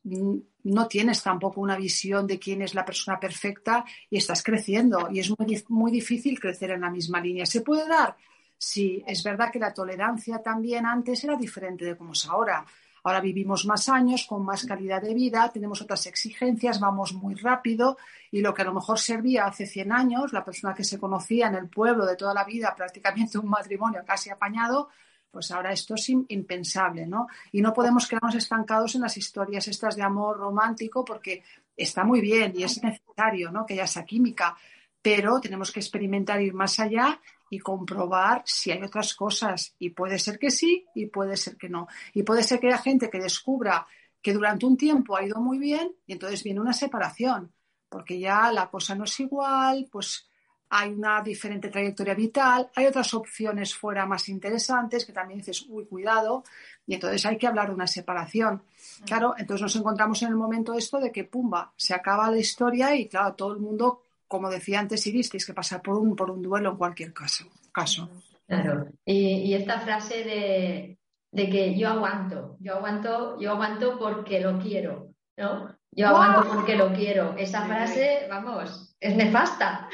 no 0.72 0.88
tienes 0.88 1.22
tampoco 1.22 1.60
una 1.60 1.76
visión 1.76 2.26
de 2.26 2.38
quién 2.38 2.62
es 2.62 2.74
la 2.74 2.84
persona 2.84 3.20
perfecta 3.20 3.84
y 4.10 4.18
estás 4.18 4.42
creciendo 4.42 5.08
y 5.10 5.20
es 5.20 5.30
muy, 5.38 5.64
muy 5.68 5.92
difícil 5.92 6.40
crecer 6.40 6.70
en 6.72 6.80
la 6.80 6.90
misma 6.90 7.20
línea. 7.20 7.46
¿Se 7.46 7.60
puede 7.60 7.88
dar? 7.88 8.16
Sí, 8.58 9.02
es 9.06 9.22
verdad 9.22 9.50
que 9.52 9.58
la 9.58 9.74
tolerancia 9.74 10.42
también 10.42 10.86
antes 10.86 11.22
era 11.24 11.36
diferente 11.36 11.84
de 11.84 11.96
como 11.96 12.12
es 12.12 12.26
ahora. 12.26 12.64
Ahora 13.04 13.20
vivimos 13.20 13.66
más 13.66 13.88
años, 13.88 14.26
con 14.26 14.44
más 14.44 14.66
calidad 14.66 15.00
de 15.00 15.14
vida, 15.14 15.48
tenemos 15.52 15.80
otras 15.80 16.06
exigencias, 16.06 16.80
vamos 16.80 17.12
muy 17.12 17.36
rápido 17.36 17.96
y 18.32 18.40
lo 18.40 18.52
que 18.52 18.62
a 18.62 18.64
lo 18.64 18.74
mejor 18.74 18.98
servía 18.98 19.44
hace 19.44 19.64
100 19.64 19.92
años, 19.92 20.32
la 20.32 20.44
persona 20.44 20.74
que 20.74 20.82
se 20.82 20.98
conocía 20.98 21.46
en 21.46 21.54
el 21.54 21.68
pueblo 21.68 22.04
de 22.04 22.16
toda 22.16 22.34
la 22.34 22.42
vida, 22.42 22.74
prácticamente 22.74 23.38
un 23.38 23.48
matrimonio 23.48 24.02
casi 24.04 24.30
apañado, 24.30 24.88
pues 25.30 25.50
ahora 25.50 25.72
esto 25.72 25.94
es 25.94 26.08
impensable, 26.08 27.06
¿no? 27.06 27.26
Y 27.52 27.60
no 27.60 27.72
podemos 27.72 28.06
quedarnos 28.06 28.34
estancados 28.34 28.94
en 28.94 29.02
las 29.02 29.16
historias 29.16 29.68
estas 29.68 29.96
de 29.96 30.02
amor 30.02 30.38
romántico 30.38 31.04
porque 31.04 31.42
está 31.76 32.04
muy 32.04 32.20
bien 32.20 32.52
y 32.56 32.62
es 32.62 32.82
necesario, 32.82 33.50
¿no? 33.50 33.66
Que 33.66 33.74
haya 33.74 33.84
esa 33.84 34.04
química, 34.04 34.56
pero 35.02 35.40
tenemos 35.40 35.70
que 35.70 35.80
experimentar 35.80 36.40
ir 36.40 36.54
más 36.54 36.80
allá 36.80 37.20
y 37.50 37.58
comprobar 37.58 38.42
si 38.44 38.70
hay 38.70 38.82
otras 38.82 39.14
cosas. 39.14 39.74
Y 39.78 39.90
puede 39.90 40.18
ser 40.18 40.38
que 40.38 40.50
sí 40.50 40.86
y 40.94 41.06
puede 41.06 41.36
ser 41.36 41.56
que 41.56 41.68
no. 41.68 41.86
Y 42.14 42.22
puede 42.22 42.42
ser 42.42 42.58
que 42.58 42.68
haya 42.68 42.78
gente 42.78 43.10
que 43.10 43.18
descubra 43.18 43.86
que 44.22 44.32
durante 44.32 44.66
un 44.66 44.76
tiempo 44.76 45.16
ha 45.16 45.24
ido 45.24 45.40
muy 45.40 45.58
bien 45.58 45.94
y 46.06 46.12
entonces 46.12 46.42
viene 46.42 46.60
una 46.60 46.72
separación, 46.72 47.52
porque 47.88 48.18
ya 48.18 48.50
la 48.50 48.68
cosa 48.68 48.94
no 48.94 49.04
es 49.04 49.20
igual, 49.20 49.88
pues 49.90 50.28
hay 50.68 50.90
una 50.90 51.22
diferente 51.22 51.68
trayectoria 51.68 52.14
vital, 52.14 52.70
hay 52.74 52.86
otras 52.86 53.14
opciones 53.14 53.74
fuera 53.74 54.04
más 54.04 54.28
interesantes 54.28 55.04
que 55.04 55.12
también 55.12 55.38
dices, 55.38 55.64
uy, 55.68 55.86
cuidado, 55.86 56.44
y 56.86 56.94
entonces 56.94 57.24
hay 57.26 57.38
que 57.38 57.46
hablar 57.46 57.68
de 57.68 57.74
una 57.74 57.86
separación. 57.86 58.62
Claro, 59.04 59.34
entonces 59.38 59.62
nos 59.62 59.76
encontramos 59.76 60.22
en 60.22 60.28
el 60.28 60.36
momento 60.36 60.74
esto 60.74 60.98
de 60.98 61.12
que, 61.12 61.24
pumba, 61.24 61.72
se 61.76 61.94
acaba 61.94 62.30
la 62.30 62.38
historia 62.38 62.94
y, 62.96 63.08
claro, 63.08 63.34
todo 63.34 63.52
el 63.52 63.60
mundo, 63.60 64.02
como 64.26 64.50
decía 64.50 64.80
antes 64.80 65.06
Iris, 65.06 65.30
tienes 65.30 65.46
que 65.46 65.54
pasar 65.54 65.82
por 65.82 65.96
un, 65.96 66.16
por 66.16 66.30
un 66.30 66.42
duelo 66.42 66.70
en 66.70 66.76
cualquier 66.76 67.12
caso. 67.12 67.44
caso. 67.72 68.08
Claro, 68.46 68.86
y, 69.04 69.54
esta 69.54 69.80
frase 69.80 70.24
de, 70.24 70.98
de, 71.32 71.50
que 71.50 71.76
yo 71.76 71.88
aguanto, 71.88 72.56
yo 72.60 72.76
aguanto, 72.76 73.40
yo 73.40 73.52
aguanto 73.52 73.98
porque 73.98 74.40
lo 74.40 74.58
quiero, 74.60 75.14
¿no? 75.36 75.76
Yo 75.90 76.08
aguanto 76.08 76.48
porque 76.48 76.76
lo 76.76 76.92
quiero. 76.92 77.34
Esa 77.36 77.64
frase, 77.66 78.26
vamos, 78.28 78.94
es 79.00 79.16
nefasta 79.16 79.88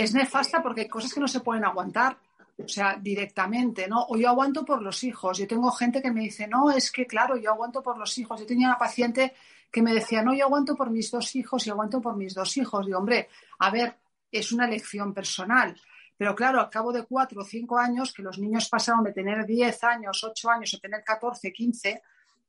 es 0.00 0.14
nefasta 0.14 0.62
porque 0.62 0.82
hay 0.82 0.88
cosas 0.88 1.12
que 1.12 1.20
no 1.20 1.28
se 1.28 1.40
pueden 1.40 1.64
aguantar, 1.64 2.18
o 2.56 2.68
sea, 2.68 2.98
directamente, 3.00 3.88
¿no? 3.88 4.06
O 4.08 4.16
yo 4.16 4.28
aguanto 4.28 4.64
por 4.64 4.82
los 4.82 5.04
hijos. 5.04 5.38
Yo 5.38 5.46
tengo 5.46 5.70
gente 5.70 6.02
que 6.02 6.10
me 6.10 6.20
dice, 6.22 6.46
no, 6.48 6.70
es 6.70 6.90
que 6.90 7.06
claro, 7.06 7.36
yo 7.36 7.50
aguanto 7.50 7.82
por 7.82 7.98
los 7.98 8.16
hijos. 8.18 8.40
Yo 8.40 8.46
tenía 8.46 8.68
una 8.68 8.78
paciente 8.78 9.34
que 9.70 9.82
me 9.82 9.94
decía, 9.94 10.22
no, 10.22 10.34
yo 10.34 10.46
aguanto 10.46 10.74
por 10.74 10.90
mis 10.90 11.10
dos 11.10 11.34
hijos 11.36 11.66
y 11.66 11.70
aguanto 11.70 12.00
por 12.00 12.16
mis 12.16 12.34
dos 12.34 12.56
hijos. 12.56 12.88
Y 12.88 12.92
hombre, 12.92 13.28
a 13.58 13.70
ver, 13.70 13.96
es 14.30 14.52
una 14.52 14.66
elección 14.66 15.12
personal. 15.14 15.78
Pero 16.16 16.34
claro, 16.34 16.60
al 16.60 16.68
cabo 16.68 16.92
de 16.92 17.04
cuatro 17.04 17.42
o 17.42 17.44
cinco 17.44 17.78
años, 17.78 18.12
que 18.12 18.22
los 18.22 18.38
niños 18.38 18.68
pasaron 18.68 19.04
de 19.04 19.12
tener 19.12 19.46
diez 19.46 19.84
años, 19.84 20.22
ocho 20.24 20.50
años 20.50 20.74
a 20.74 20.78
tener 20.78 21.04
catorce, 21.04 21.52
quince, 21.52 22.02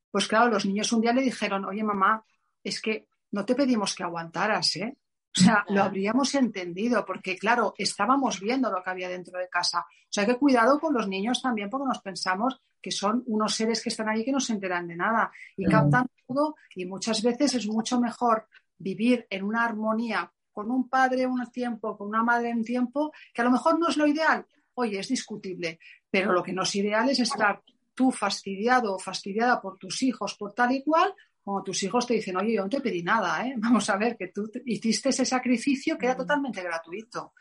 pues 0.09 0.27
claro, 0.27 0.49
los 0.49 0.65
niños 0.65 0.91
un 0.91 1.01
día 1.01 1.13
le 1.13 1.21
dijeron, 1.21 1.65
oye 1.65 1.83
mamá, 1.83 2.23
es 2.63 2.81
que 2.81 3.07
no 3.31 3.45
te 3.45 3.53
pedimos 3.53 3.93
que 3.93 4.03
aguantaras, 4.03 4.75
¿eh? 4.77 4.97
O 5.35 5.39
sea, 5.39 5.63
lo 5.69 5.83
habríamos 5.83 6.33
entendido, 6.35 7.05
porque 7.05 7.37
claro, 7.37 7.73
estábamos 7.77 8.39
viendo 8.39 8.71
lo 8.71 8.81
que 8.83 8.89
había 8.89 9.09
dentro 9.09 9.37
de 9.39 9.47
casa. 9.47 9.81
O 9.81 10.11
sea, 10.11 10.25
que 10.25 10.37
cuidado 10.37 10.79
con 10.79 10.93
los 10.93 11.07
niños 11.07 11.41
también, 11.41 11.69
porque 11.69 11.87
nos 11.87 11.99
pensamos 11.99 12.59
que 12.81 12.91
son 12.91 13.23
unos 13.27 13.53
seres 13.53 13.83
que 13.83 13.89
están 13.89 14.09
ahí 14.09 14.25
que 14.25 14.31
no 14.31 14.39
se 14.39 14.53
enteran 14.53 14.87
de 14.87 14.95
nada 14.95 15.31
y 15.55 15.65
captan 15.65 16.07
todo. 16.25 16.55
Y 16.75 16.85
muchas 16.85 17.21
veces 17.21 17.53
es 17.55 17.67
mucho 17.67 17.99
mejor 17.99 18.47
vivir 18.77 19.27
en 19.29 19.43
una 19.43 19.65
armonía 19.65 20.31
con 20.51 20.71
un 20.71 20.89
padre 20.89 21.27
un 21.27 21.45
tiempo, 21.51 21.97
con 21.97 22.07
una 22.07 22.23
madre 22.23 22.53
un 22.53 22.63
tiempo, 22.63 23.11
que 23.33 23.41
a 23.41 23.45
lo 23.45 23.51
mejor 23.51 23.79
no 23.79 23.87
es 23.87 23.97
lo 23.97 24.07
ideal. 24.07 24.45
Oye, 24.73 24.99
es 24.99 25.09
discutible, 25.09 25.79
pero 26.09 26.31
lo 26.33 26.41
que 26.41 26.53
no 26.53 26.63
es 26.63 26.75
ideal 26.75 27.09
es 27.09 27.19
estar 27.19 27.61
tú 27.93 28.11
fastidiado 28.11 28.95
o 28.95 28.99
fastidiada 28.99 29.61
por 29.61 29.77
tus 29.77 30.01
hijos, 30.03 30.35
por 30.35 30.53
tal 30.53 30.71
y 30.71 30.83
cual, 30.83 31.13
como 31.49 31.63
tus 31.63 31.81
hijos 31.81 32.05
te 32.05 32.13
dicen, 32.13 32.37
oye, 32.37 32.53
yo 32.53 32.61
no 32.61 32.69
te 32.69 32.79
pedí 32.79 33.01
nada, 33.01 33.43
¿eh? 33.43 33.55
vamos 33.57 33.89
a 33.89 33.97
ver, 33.97 34.15
que 34.15 34.27
tú 34.27 34.51
hiciste 34.65 35.09
ese 35.09 35.25
sacrificio 35.25 35.97
que 35.97 36.05
era 36.05 36.15
totalmente 36.15 36.61
gratuito. 36.61 37.33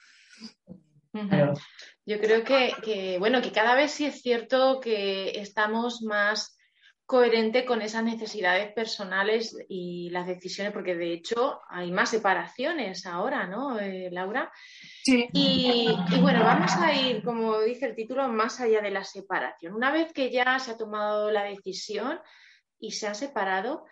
Yo 2.06 2.18
creo 2.18 2.42
que, 2.42 3.16
bueno, 3.18 3.42
que 3.42 3.52
cada 3.52 3.74
vez 3.74 3.90
sí 3.90 4.06
es 4.06 4.22
cierto 4.22 4.80
que 4.80 5.38
estamos 5.38 6.00
más 6.00 6.56
coherente 7.04 7.66
con 7.66 7.82
esas 7.82 8.02
necesidades 8.02 8.72
personales 8.72 9.54
y 9.68 10.08
las 10.08 10.26
decisiones, 10.26 10.72
porque 10.72 10.94
de 10.94 11.12
hecho 11.12 11.60
hay 11.68 11.90
más 11.90 12.08
separaciones 12.10 13.04
ahora, 13.04 13.46
¿no, 13.46 13.78
eh, 13.78 14.08
Laura? 14.10 14.50
Sí. 15.02 15.28
Y, 15.34 15.88
y, 16.10 16.20
bueno, 16.20 16.44
vamos 16.44 16.72
a 16.76 16.94
ir, 16.94 17.22
como 17.22 17.60
dice 17.60 17.86
el 17.86 17.94
título, 17.94 18.26
más 18.28 18.58
allá 18.60 18.80
de 18.80 18.90
la 18.90 19.04
separación. 19.04 19.74
Una 19.74 19.90
vez 19.90 20.12
que 20.14 20.30
ya 20.30 20.58
se 20.58 20.70
ha 20.70 20.76
tomado 20.78 21.30
la 21.30 21.44
decisión 21.44 22.18
y 22.78 22.92
se 22.92 23.06
ha 23.06 23.14
separado, 23.14 23.84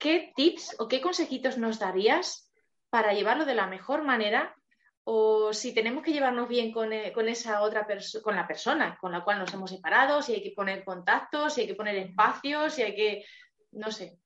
¿qué 0.00 0.32
tips 0.34 0.76
o 0.80 0.88
qué 0.88 1.00
consejitos 1.00 1.58
nos 1.58 1.78
darías 1.78 2.50
para 2.88 3.12
llevarlo 3.12 3.44
de 3.44 3.54
la 3.54 3.68
mejor 3.68 4.02
manera 4.02 4.56
o 5.04 5.52
si 5.52 5.72
tenemos 5.72 6.02
que 6.02 6.12
llevarnos 6.12 6.48
bien 6.48 6.72
con, 6.72 6.92
eh, 6.92 7.12
esa 7.28 7.62
otra 7.62 7.86
con 8.22 8.34
la 8.34 8.46
persona 8.46 8.98
con 9.00 9.12
la 9.12 9.22
cual 9.22 9.38
nos 9.38 9.52
hemos 9.54 9.70
separado, 9.70 10.22
si 10.22 10.32
hay 10.34 10.42
que 10.42 10.52
poner 10.52 10.84
contactos, 10.84 11.54
si 11.54 11.62
hay 11.62 11.66
que 11.66 11.74
poner 11.74 11.96
espacios, 11.96 12.74
si 12.74 12.82
hay 12.82 12.94
que, 12.94 13.24
no 13.72 13.90
sé. 13.90 14.18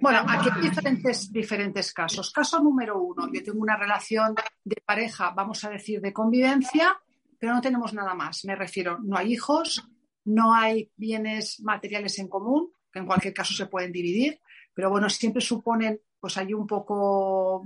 Bueno, 0.00 0.24
aquí 0.28 0.48
hay 0.54 0.62
diferentes, 0.62 1.32
diferentes 1.32 1.92
casos. 1.92 2.30
Caso 2.30 2.60
número 2.60 3.00
uno, 3.00 3.28
yo 3.32 3.42
tengo 3.42 3.60
una 3.60 3.76
relación 3.76 4.34
de 4.64 4.76
pareja, 4.84 5.30
vamos 5.30 5.64
a 5.64 5.70
decir, 5.70 6.00
de 6.00 6.12
convivencia, 6.12 6.98
pero 7.38 7.54
no 7.54 7.60
tenemos 7.60 7.94
nada 7.94 8.14
más. 8.14 8.44
Me 8.44 8.54
refiero, 8.54 8.98
no 9.02 9.16
hay 9.16 9.32
hijos, 9.32 9.82
no 10.24 10.54
hay 10.54 10.90
bienes 10.96 11.60
materiales 11.60 12.18
en 12.18 12.28
común, 12.28 12.72
que 12.92 12.98
en 12.98 13.06
cualquier 13.06 13.32
caso 13.32 13.54
se 13.54 13.66
pueden 13.66 13.92
dividir, 13.92 14.40
pero 14.74 14.90
bueno, 14.90 15.08
siempre 15.08 15.40
suponen, 15.40 16.00
pues 16.18 16.36
hay 16.36 16.54
un 16.54 16.66
poco, 16.66 17.64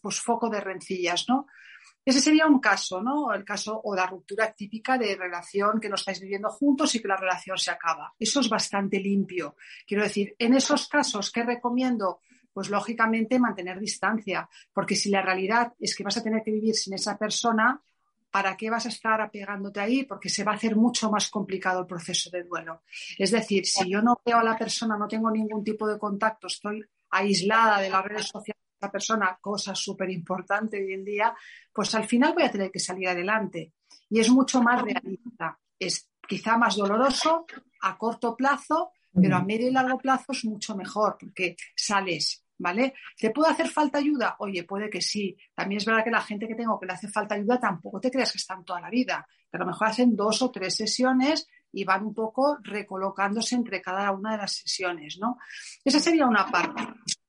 pues 0.00 0.20
foco 0.20 0.48
de 0.50 0.60
rencillas, 0.60 1.26
¿no? 1.28 1.46
Ese 2.04 2.20
sería 2.20 2.46
un 2.46 2.58
caso, 2.58 3.00
¿no? 3.00 3.32
El 3.32 3.44
caso 3.44 3.80
o 3.84 3.94
la 3.94 4.06
ruptura 4.06 4.52
típica 4.52 4.98
de 4.98 5.14
relación 5.14 5.78
que 5.80 5.88
no 5.88 5.94
estáis 5.94 6.20
viviendo 6.20 6.50
juntos 6.50 6.94
y 6.94 7.00
que 7.00 7.06
la 7.06 7.16
relación 7.16 7.56
se 7.56 7.70
acaba. 7.70 8.12
Eso 8.18 8.40
es 8.40 8.48
bastante 8.48 8.98
limpio. 8.98 9.54
Quiero 9.86 10.02
decir, 10.02 10.34
en 10.38 10.54
esos 10.54 10.88
casos, 10.88 11.30
¿qué 11.30 11.44
recomiendo? 11.44 12.20
Pues 12.52 12.70
lógicamente 12.70 13.38
mantener 13.38 13.78
distancia, 13.78 14.48
porque 14.72 14.96
si 14.96 15.10
la 15.10 15.22
realidad 15.22 15.72
es 15.78 15.94
que 15.94 16.02
vas 16.02 16.16
a 16.16 16.22
tener 16.24 16.42
que 16.42 16.50
vivir 16.50 16.74
sin 16.74 16.94
esa 16.94 17.16
persona, 17.16 17.80
¿para 18.32 18.56
qué 18.56 18.70
vas 18.70 18.86
a 18.86 18.88
estar 18.88 19.20
apegándote 19.20 19.78
ahí? 19.78 20.04
Porque 20.04 20.30
se 20.30 20.42
va 20.42 20.52
a 20.52 20.54
hacer 20.54 20.74
mucho 20.74 21.10
más 21.10 21.28
complicado 21.28 21.80
el 21.80 21.86
proceso 21.86 22.30
de 22.30 22.44
duelo. 22.44 22.82
Es 23.18 23.30
decir, 23.30 23.66
si 23.66 23.90
yo 23.90 24.00
no 24.00 24.20
veo 24.24 24.38
a 24.38 24.44
la 24.44 24.56
persona, 24.56 24.96
no 24.96 25.06
tengo 25.06 25.30
ningún 25.30 25.62
tipo 25.62 25.86
de 25.86 25.98
contacto, 25.98 26.46
estoy 26.46 26.82
aislada 27.10 27.80
de 27.80 27.90
las 27.90 28.02
redes 28.02 28.26
sociales 28.26 28.62
de 28.80 28.86
la 28.86 28.90
persona, 28.90 29.38
cosa 29.38 29.74
súper 29.74 30.10
importante 30.10 30.82
hoy 30.82 30.94
en 30.94 31.04
día, 31.04 31.34
pues 31.72 31.94
al 31.94 32.04
final 32.04 32.32
voy 32.32 32.44
a 32.44 32.50
tener 32.50 32.70
que 32.70 32.80
salir 32.80 33.06
adelante. 33.06 33.74
Y 34.08 34.18
es 34.18 34.30
mucho 34.30 34.62
más 34.62 34.80
realista. 34.80 35.58
Es 35.78 36.08
quizá 36.26 36.56
más 36.56 36.76
doloroso 36.76 37.44
a 37.82 37.98
corto 37.98 38.34
plazo, 38.34 38.92
pero 39.14 39.36
a 39.36 39.42
medio 39.42 39.68
y 39.68 39.72
largo 39.72 39.98
plazo 39.98 40.32
es 40.32 40.44
mucho 40.46 40.74
mejor 40.74 41.18
porque 41.20 41.54
sales 41.76 42.41
¿vale? 42.58 42.94
¿Te 43.18 43.30
puede 43.30 43.50
hacer 43.50 43.68
falta 43.68 43.98
ayuda? 43.98 44.36
Oye, 44.38 44.64
puede 44.64 44.88
que 44.88 45.00
sí. 45.00 45.36
También 45.54 45.78
es 45.78 45.84
verdad 45.84 46.04
que 46.04 46.10
la 46.10 46.20
gente 46.20 46.46
que 46.46 46.54
tengo 46.54 46.78
que 46.78 46.86
le 46.86 46.92
hace 46.92 47.08
falta 47.08 47.34
ayuda 47.34 47.58
tampoco 47.58 48.00
te 48.00 48.10
creas 48.10 48.32
que 48.32 48.38
están 48.38 48.64
toda 48.64 48.80
la 48.80 48.90
vida. 48.90 49.26
Pero 49.50 49.64
a 49.64 49.66
lo 49.66 49.72
mejor 49.72 49.88
hacen 49.88 50.16
dos 50.16 50.42
o 50.42 50.50
tres 50.50 50.74
sesiones 50.74 51.48
y 51.72 51.84
van 51.84 52.04
un 52.04 52.14
poco 52.14 52.58
recolocándose 52.62 53.54
entre 53.54 53.80
cada 53.80 54.10
una 54.12 54.32
de 54.32 54.38
las 54.38 54.52
sesiones, 54.52 55.18
¿no? 55.18 55.38
Esa 55.84 55.98
sería 55.98 56.26
una 56.26 56.46
parte. 56.46 56.82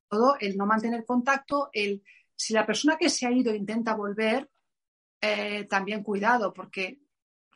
todo 0.07 0.35
el 0.39 0.55
no 0.55 0.67
mantener 0.67 1.05
contacto, 1.05 1.69
el 1.73 2.03
si 2.35 2.53
la 2.53 2.65
persona 2.65 2.97
que 2.97 3.09
se 3.09 3.25
ha 3.25 3.31
ido 3.31 3.53
intenta 3.53 3.95
volver, 3.95 4.49
eh, 5.21 5.65
también 5.65 6.03
cuidado, 6.03 6.53
porque 6.53 6.99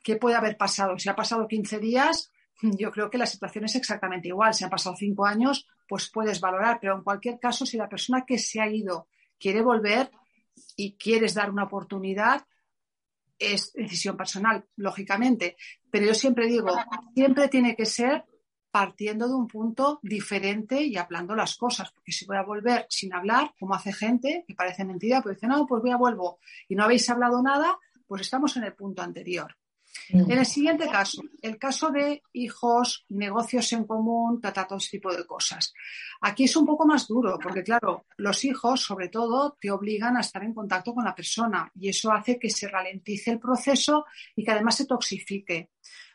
¿qué 0.03 0.15
puede 0.15 0.35
haber 0.35 0.55
pasado? 0.57 0.97
Si 0.97 1.09
ha 1.09 1.15
pasado 1.15 1.47
15 1.47 1.79
días, 1.79 2.31
yo 2.61 2.91
creo 2.91 3.09
que 3.09 3.17
la 3.17 3.25
situación 3.25 3.65
es 3.65 3.75
exactamente 3.75 4.29
igual. 4.29 4.53
Si 4.53 4.63
han 4.63 4.69
pasado 4.69 4.95
cinco 4.95 5.25
años, 5.25 5.67
pues 5.87 6.09
puedes 6.09 6.39
valorar, 6.39 6.79
pero 6.81 6.95
en 6.95 7.03
cualquier 7.03 7.39
caso, 7.39 7.65
si 7.65 7.77
la 7.77 7.89
persona 7.89 8.25
que 8.25 8.37
se 8.37 8.61
ha 8.61 8.67
ido 8.67 9.07
quiere 9.39 9.61
volver 9.61 10.11
y 10.75 10.97
quieres 10.97 11.33
dar 11.33 11.49
una 11.49 11.63
oportunidad, 11.63 12.45
es 13.39 13.71
decisión 13.73 14.17
personal, 14.17 14.65
lógicamente. 14.75 15.55
Pero 15.89 16.07
yo 16.07 16.13
siempre 16.13 16.47
digo, 16.47 16.75
siempre 17.13 17.47
tiene 17.47 17.75
que 17.75 17.85
ser 17.85 18.25
partiendo 18.71 19.27
de 19.27 19.33
un 19.33 19.47
punto 19.47 19.99
diferente 20.03 20.81
y 20.81 20.97
hablando 20.97 21.35
las 21.35 21.55
cosas, 21.55 21.91
porque 21.91 22.11
si 22.11 22.25
voy 22.25 22.37
a 22.37 22.43
volver 22.43 22.85
sin 22.89 23.13
hablar, 23.13 23.53
como 23.59 23.73
hace 23.73 23.91
gente, 23.91 24.43
que 24.47 24.53
parece 24.53 24.85
mentira, 24.85 25.21
pues 25.21 25.37
dice, 25.37 25.47
no, 25.47 25.65
pues 25.65 25.81
voy 25.81 25.91
a 25.91 25.97
vuelvo 25.97 26.39
y 26.67 26.75
no 26.75 26.83
habéis 26.83 27.09
hablado 27.09 27.41
nada, 27.41 27.77
pues 28.05 28.21
estamos 28.21 28.55
en 28.57 28.65
el 28.65 28.75
punto 28.75 29.01
anterior. 29.01 29.56
En 30.09 30.31
el 30.31 30.45
siguiente 30.45 30.87
caso, 30.87 31.21
el 31.41 31.57
caso 31.57 31.89
de 31.89 32.23
hijos, 32.33 33.05
negocios 33.09 33.71
en 33.73 33.85
común, 33.85 34.41
todo 34.41 34.77
ese 34.77 34.91
tipo 34.91 35.13
de 35.13 35.25
cosas. 35.25 35.73
Aquí 36.21 36.45
es 36.45 36.55
un 36.55 36.65
poco 36.65 36.85
más 36.85 37.07
duro, 37.07 37.37
porque 37.41 37.63
claro, 37.63 38.05
los 38.17 38.43
hijos, 38.45 38.81
sobre 38.81 39.09
todo, 39.09 39.57
te 39.59 39.71
obligan 39.71 40.17
a 40.17 40.21
estar 40.21 40.43
en 40.43 40.53
contacto 40.53 40.93
con 40.93 41.05
la 41.05 41.15
persona 41.15 41.71
y 41.75 41.89
eso 41.89 42.11
hace 42.11 42.39
que 42.39 42.49
se 42.49 42.67
ralentice 42.67 43.31
el 43.31 43.39
proceso 43.39 44.05
y 44.35 44.43
que 44.43 44.51
además 44.51 44.75
se 44.75 44.85
toxifique. 44.85 45.71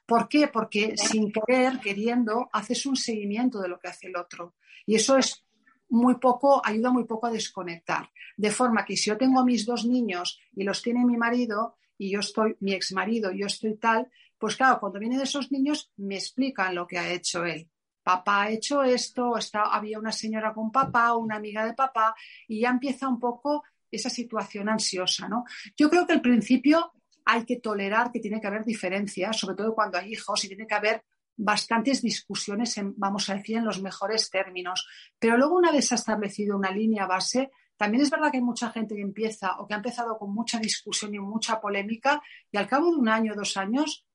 ¿Por 0.06 0.28
qué? 0.28 0.48
Porque 0.48 0.96
sin 0.96 1.32
querer, 1.32 1.78
queriendo, 1.78 2.48
haces 2.52 2.86
un 2.86 2.96
seguimiento 2.96 3.60
de 3.60 3.68
lo 3.68 3.78
que 3.78 3.88
hace 3.88 4.08
el 4.08 4.16
otro. 4.16 4.56
Y 4.84 4.96
eso 4.96 5.16
es 5.16 5.44
muy 5.88 6.16
poco, 6.16 6.60
ayuda 6.64 6.90
muy 6.90 7.04
poco 7.04 7.26
a 7.26 7.30
desconectar. 7.30 8.10
De 8.36 8.50
forma 8.50 8.84
que 8.84 8.96
si 8.96 9.10
yo 9.10 9.16
tengo 9.16 9.40
a 9.40 9.44
mis 9.44 9.66
dos 9.66 9.84
niños 9.84 10.40
y 10.54 10.64
los 10.64 10.82
tiene 10.82 11.04
mi 11.04 11.16
marido, 11.16 11.76
y 12.02 12.10
yo 12.10 12.18
estoy, 12.18 12.56
mi 12.58 12.72
ex 12.72 12.92
marido, 12.92 13.30
yo 13.30 13.46
estoy 13.46 13.76
tal, 13.76 14.10
pues 14.36 14.56
claro, 14.56 14.80
cuando 14.80 14.98
vienen 14.98 15.20
esos 15.20 15.52
niños 15.52 15.92
me 15.98 16.16
explican 16.16 16.74
lo 16.74 16.84
que 16.84 16.98
ha 16.98 17.12
hecho 17.12 17.44
él. 17.44 17.70
Papá 18.02 18.42
ha 18.42 18.50
hecho 18.50 18.82
esto, 18.82 19.36
está, 19.36 19.62
había 19.62 20.00
una 20.00 20.10
señora 20.10 20.52
con 20.52 20.72
papá, 20.72 21.14
una 21.14 21.36
amiga 21.36 21.64
de 21.64 21.74
papá, 21.74 22.12
y 22.48 22.62
ya 22.62 22.70
empieza 22.70 23.06
un 23.06 23.20
poco 23.20 23.62
esa 23.88 24.10
situación 24.10 24.68
ansiosa, 24.68 25.28
¿no? 25.28 25.44
Yo 25.76 25.88
creo 25.88 26.04
que 26.04 26.14
al 26.14 26.20
principio 26.20 26.92
hay 27.24 27.44
que 27.44 27.60
tolerar 27.60 28.10
que 28.10 28.18
tiene 28.18 28.40
que 28.40 28.48
haber 28.48 28.64
diferencias, 28.64 29.38
sobre 29.38 29.54
todo 29.54 29.72
cuando 29.72 29.98
hay 29.98 30.12
hijos, 30.12 30.44
y 30.44 30.48
tiene 30.48 30.66
que 30.66 30.74
haber 30.74 31.04
bastantes 31.36 32.02
discusiones, 32.02 32.74
vamos 32.96 33.30
a 33.30 33.36
decir, 33.36 33.58
en 33.58 33.64
los 33.64 33.80
mejores 33.80 34.28
términos. 34.28 34.88
Pero 35.20 35.36
luego, 35.36 35.54
una 35.54 35.70
vez 35.70 35.92
ha 35.92 35.94
establecido 35.94 36.56
una 36.56 36.72
línea 36.72 37.06
base, 37.06 37.52
también 37.82 38.04
es 38.04 38.10
verdad 38.10 38.30
que 38.30 38.36
hay 38.36 38.44
mucha 38.44 38.70
gente 38.70 38.94
que 38.94 39.00
empieza 39.00 39.58
o 39.58 39.66
que 39.66 39.74
ha 39.74 39.78
empezado 39.78 40.16
con 40.16 40.32
mucha 40.32 40.60
discusión 40.60 41.12
y 41.16 41.18
mucha 41.18 41.60
polémica 41.60 42.22
y 42.52 42.56
al 42.56 42.68
cabo 42.68 42.92
de 42.92 42.96
un 42.96 43.08
año 43.08 43.32
o 43.32 43.34
dos 43.34 43.56
años 43.56 44.06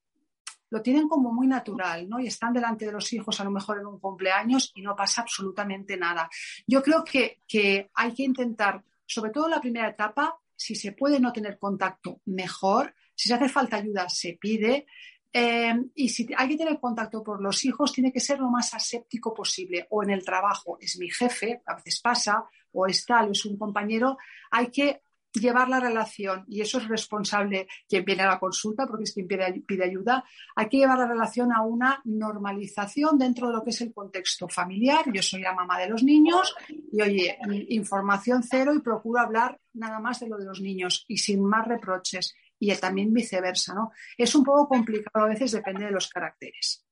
lo 0.69 0.82
tienen 0.82 1.10
como 1.10 1.34
muy 1.34 1.47
natural, 1.47 2.08
¿no? 2.08 2.17
Y 2.17 2.27
están 2.27 2.53
delante 2.53 2.86
de 2.86 2.93
los 2.93 3.12
hijos 3.12 3.38
a 3.41 3.43
lo 3.43 3.51
mejor 3.51 3.80
en 3.80 3.88
un 3.88 3.99
cumpleaños 3.99 4.71
y 4.73 4.82
no 4.82 4.95
pasa 4.95 5.23
absolutamente 5.23 5.97
nada. 5.97 6.30
Yo 6.65 6.82
creo 6.82 7.03
que, 7.03 7.41
que 7.45 7.91
hay 7.93 8.13
que 8.13 8.23
intentar, 8.23 8.86
sobre 9.06 9.32
todo 9.32 9.47
en 9.47 9.51
la 9.51 9.60
primera 9.60 9.89
etapa, 9.89 10.39
si 10.56 10.73
se 10.73 10.93
puede 10.93 11.19
no 11.19 11.34
tener 11.34 11.60
contacto, 11.60 12.21
mejor. 12.23 12.95
Si 13.15 13.27
se 13.27 13.34
hace 13.34 13.49
falta 13.49 13.75
ayuda, 13.75 14.08
se 14.08 14.38
pide. 14.39 14.88
Eh, 15.32 15.74
y 15.96 16.10
si 16.10 16.28
hay 16.36 16.50
que 16.50 16.58
tener 16.58 16.80
contacto 16.80 17.24
por 17.24 17.42
los 17.42 17.63
hijos, 17.66 17.92
tiene 17.92 18.12
que 18.12 18.20
ser 18.20 18.40
lo 18.40 18.50
más 18.50 18.74
aséptico 18.74 19.34
posible. 19.34 19.88
O 19.90 20.04
en 20.04 20.12
el 20.12 20.24
trabajo, 20.24 20.78
es 20.80 20.98
mi 20.98 21.10
jefe, 21.10 21.62
a 21.66 21.76
veces 21.76 22.00
pasa, 22.02 22.46
o 22.72 22.88
es 22.88 23.06
tal, 23.06 23.32
es 23.32 23.46
un 23.46 23.58
compañero, 23.58 24.18
hay 24.52 24.68
que 24.68 25.02
llevar 25.34 25.70
la 25.70 25.80
relación, 25.80 26.46
y 26.48 26.62
eso 26.62 26.80
es 26.80 26.88
responsable 26.88 27.68
quien 27.88 28.04
viene 28.06 28.24
a 28.24 28.28
la 28.28 28.40
consulta, 28.40 28.88
porque 28.88 29.04
es 29.04 29.13
quien 29.13 29.28
pide, 29.28 29.63
pide, 29.68 29.84
ayuda, 29.84 30.24
hay 30.56 30.68
que 30.68 30.78
llevar 30.78 30.98
la 30.98 31.08
relación 31.08 31.52
a 31.54 31.62
una 31.62 32.02
normalización 32.06 33.18
dentro 33.18 33.48
de 33.48 33.54
lo 33.54 33.63
que 33.63 33.70
es 33.70 33.82
el 33.82 33.94
contexto 33.94 34.48
familiar. 34.48 35.06
Yo 35.13 35.22
soy 35.22 35.42
la 35.42 35.54
mamá 35.54 35.80
de 35.80 35.90
los 35.90 36.04
niños 36.04 36.56
y, 36.92 37.02
oye, 37.02 37.38
información 37.70 38.44
cero 38.44 38.74
y 38.74 38.80
procuro 38.80 39.22
hablar 39.22 39.60
nada 39.74 40.00
más 40.00 40.20
de 40.20 40.28
lo 40.28 40.38
de 40.38 40.46
los 40.46 40.62
niños 40.62 41.06
y 41.08 41.18
sin 41.18 41.44
más 41.44 41.68
reproches 41.68 42.34
y 42.60 42.74
también 42.76 43.13
viceversa, 43.13 43.74
¿no? 43.74 43.91
Es 44.17 44.34
un 44.36 44.43
poco 44.43 44.67
complicado 44.67 45.26
a 45.26 45.30
veces, 45.30 45.52
depende 45.52 45.86
de 45.86 45.91
los 45.91 46.10
caracteres. 46.10 46.86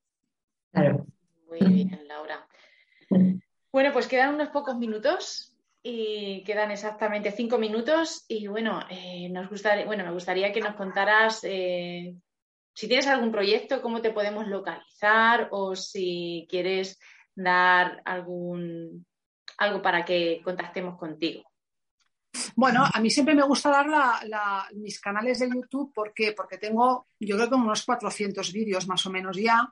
Claro. 0.71 1.06
Muy 1.47 1.60
bien, 1.60 2.08
Laura. 2.08 2.47
Bueno, 3.71 3.93
pues 3.93 4.08
quedan 4.08 4.36
unos 4.36 4.49
pocos 4.49 4.78
minutos 4.78 5.56
y 5.84 6.43
quedan 6.43 6.71
exactamente 6.71 7.32
cinco 7.32 7.58
minutos 7.58 8.25
y 8.28 8.47
bueno, 8.47 8.80
eh, 8.89 9.30
nos 9.30 9.49
gustaría, 9.49 9.86
bueno, 9.86 10.04
me 10.04 10.12
gustaría 10.12 10.51
que 10.51 10.62
nos 10.62 10.75
contaras 10.75 11.41
eh, 11.43 12.15
si 12.73 12.88
tienes 12.88 13.08
algún 13.08 13.32
proyecto, 13.32 13.82
cómo 13.82 14.01
te 14.01 14.12
podemos 14.12 14.47
localizar 14.47 15.47
o 15.51 15.75
si 15.75 16.45
quieres 16.49 16.99
dar 17.36 18.01
algún 18.06 19.06
algo 19.58 19.82
para 19.82 20.04
que 20.04 20.41
contactemos 20.43 20.97
contigo. 20.97 21.43
Bueno, 22.56 22.84
a 22.91 23.00
mí 23.00 23.10
siempre 23.10 23.36
me 23.36 23.43
gusta 23.43 23.69
dar 23.69 23.88
mis 24.74 25.00
canales 25.00 25.39
de 25.39 25.50
YouTube. 25.50 25.93
¿Por 25.93 26.13
qué? 26.13 26.34
Porque 26.34 26.58
tengo, 26.58 27.08
yo 27.19 27.36
creo 27.36 27.50
que 27.50 27.56
unos 27.56 27.84
400 27.84 28.52
vídeos 28.52 28.88
más 28.88 29.06
o 29.06 29.10
menos 29.10 29.38
ya. 29.38 29.71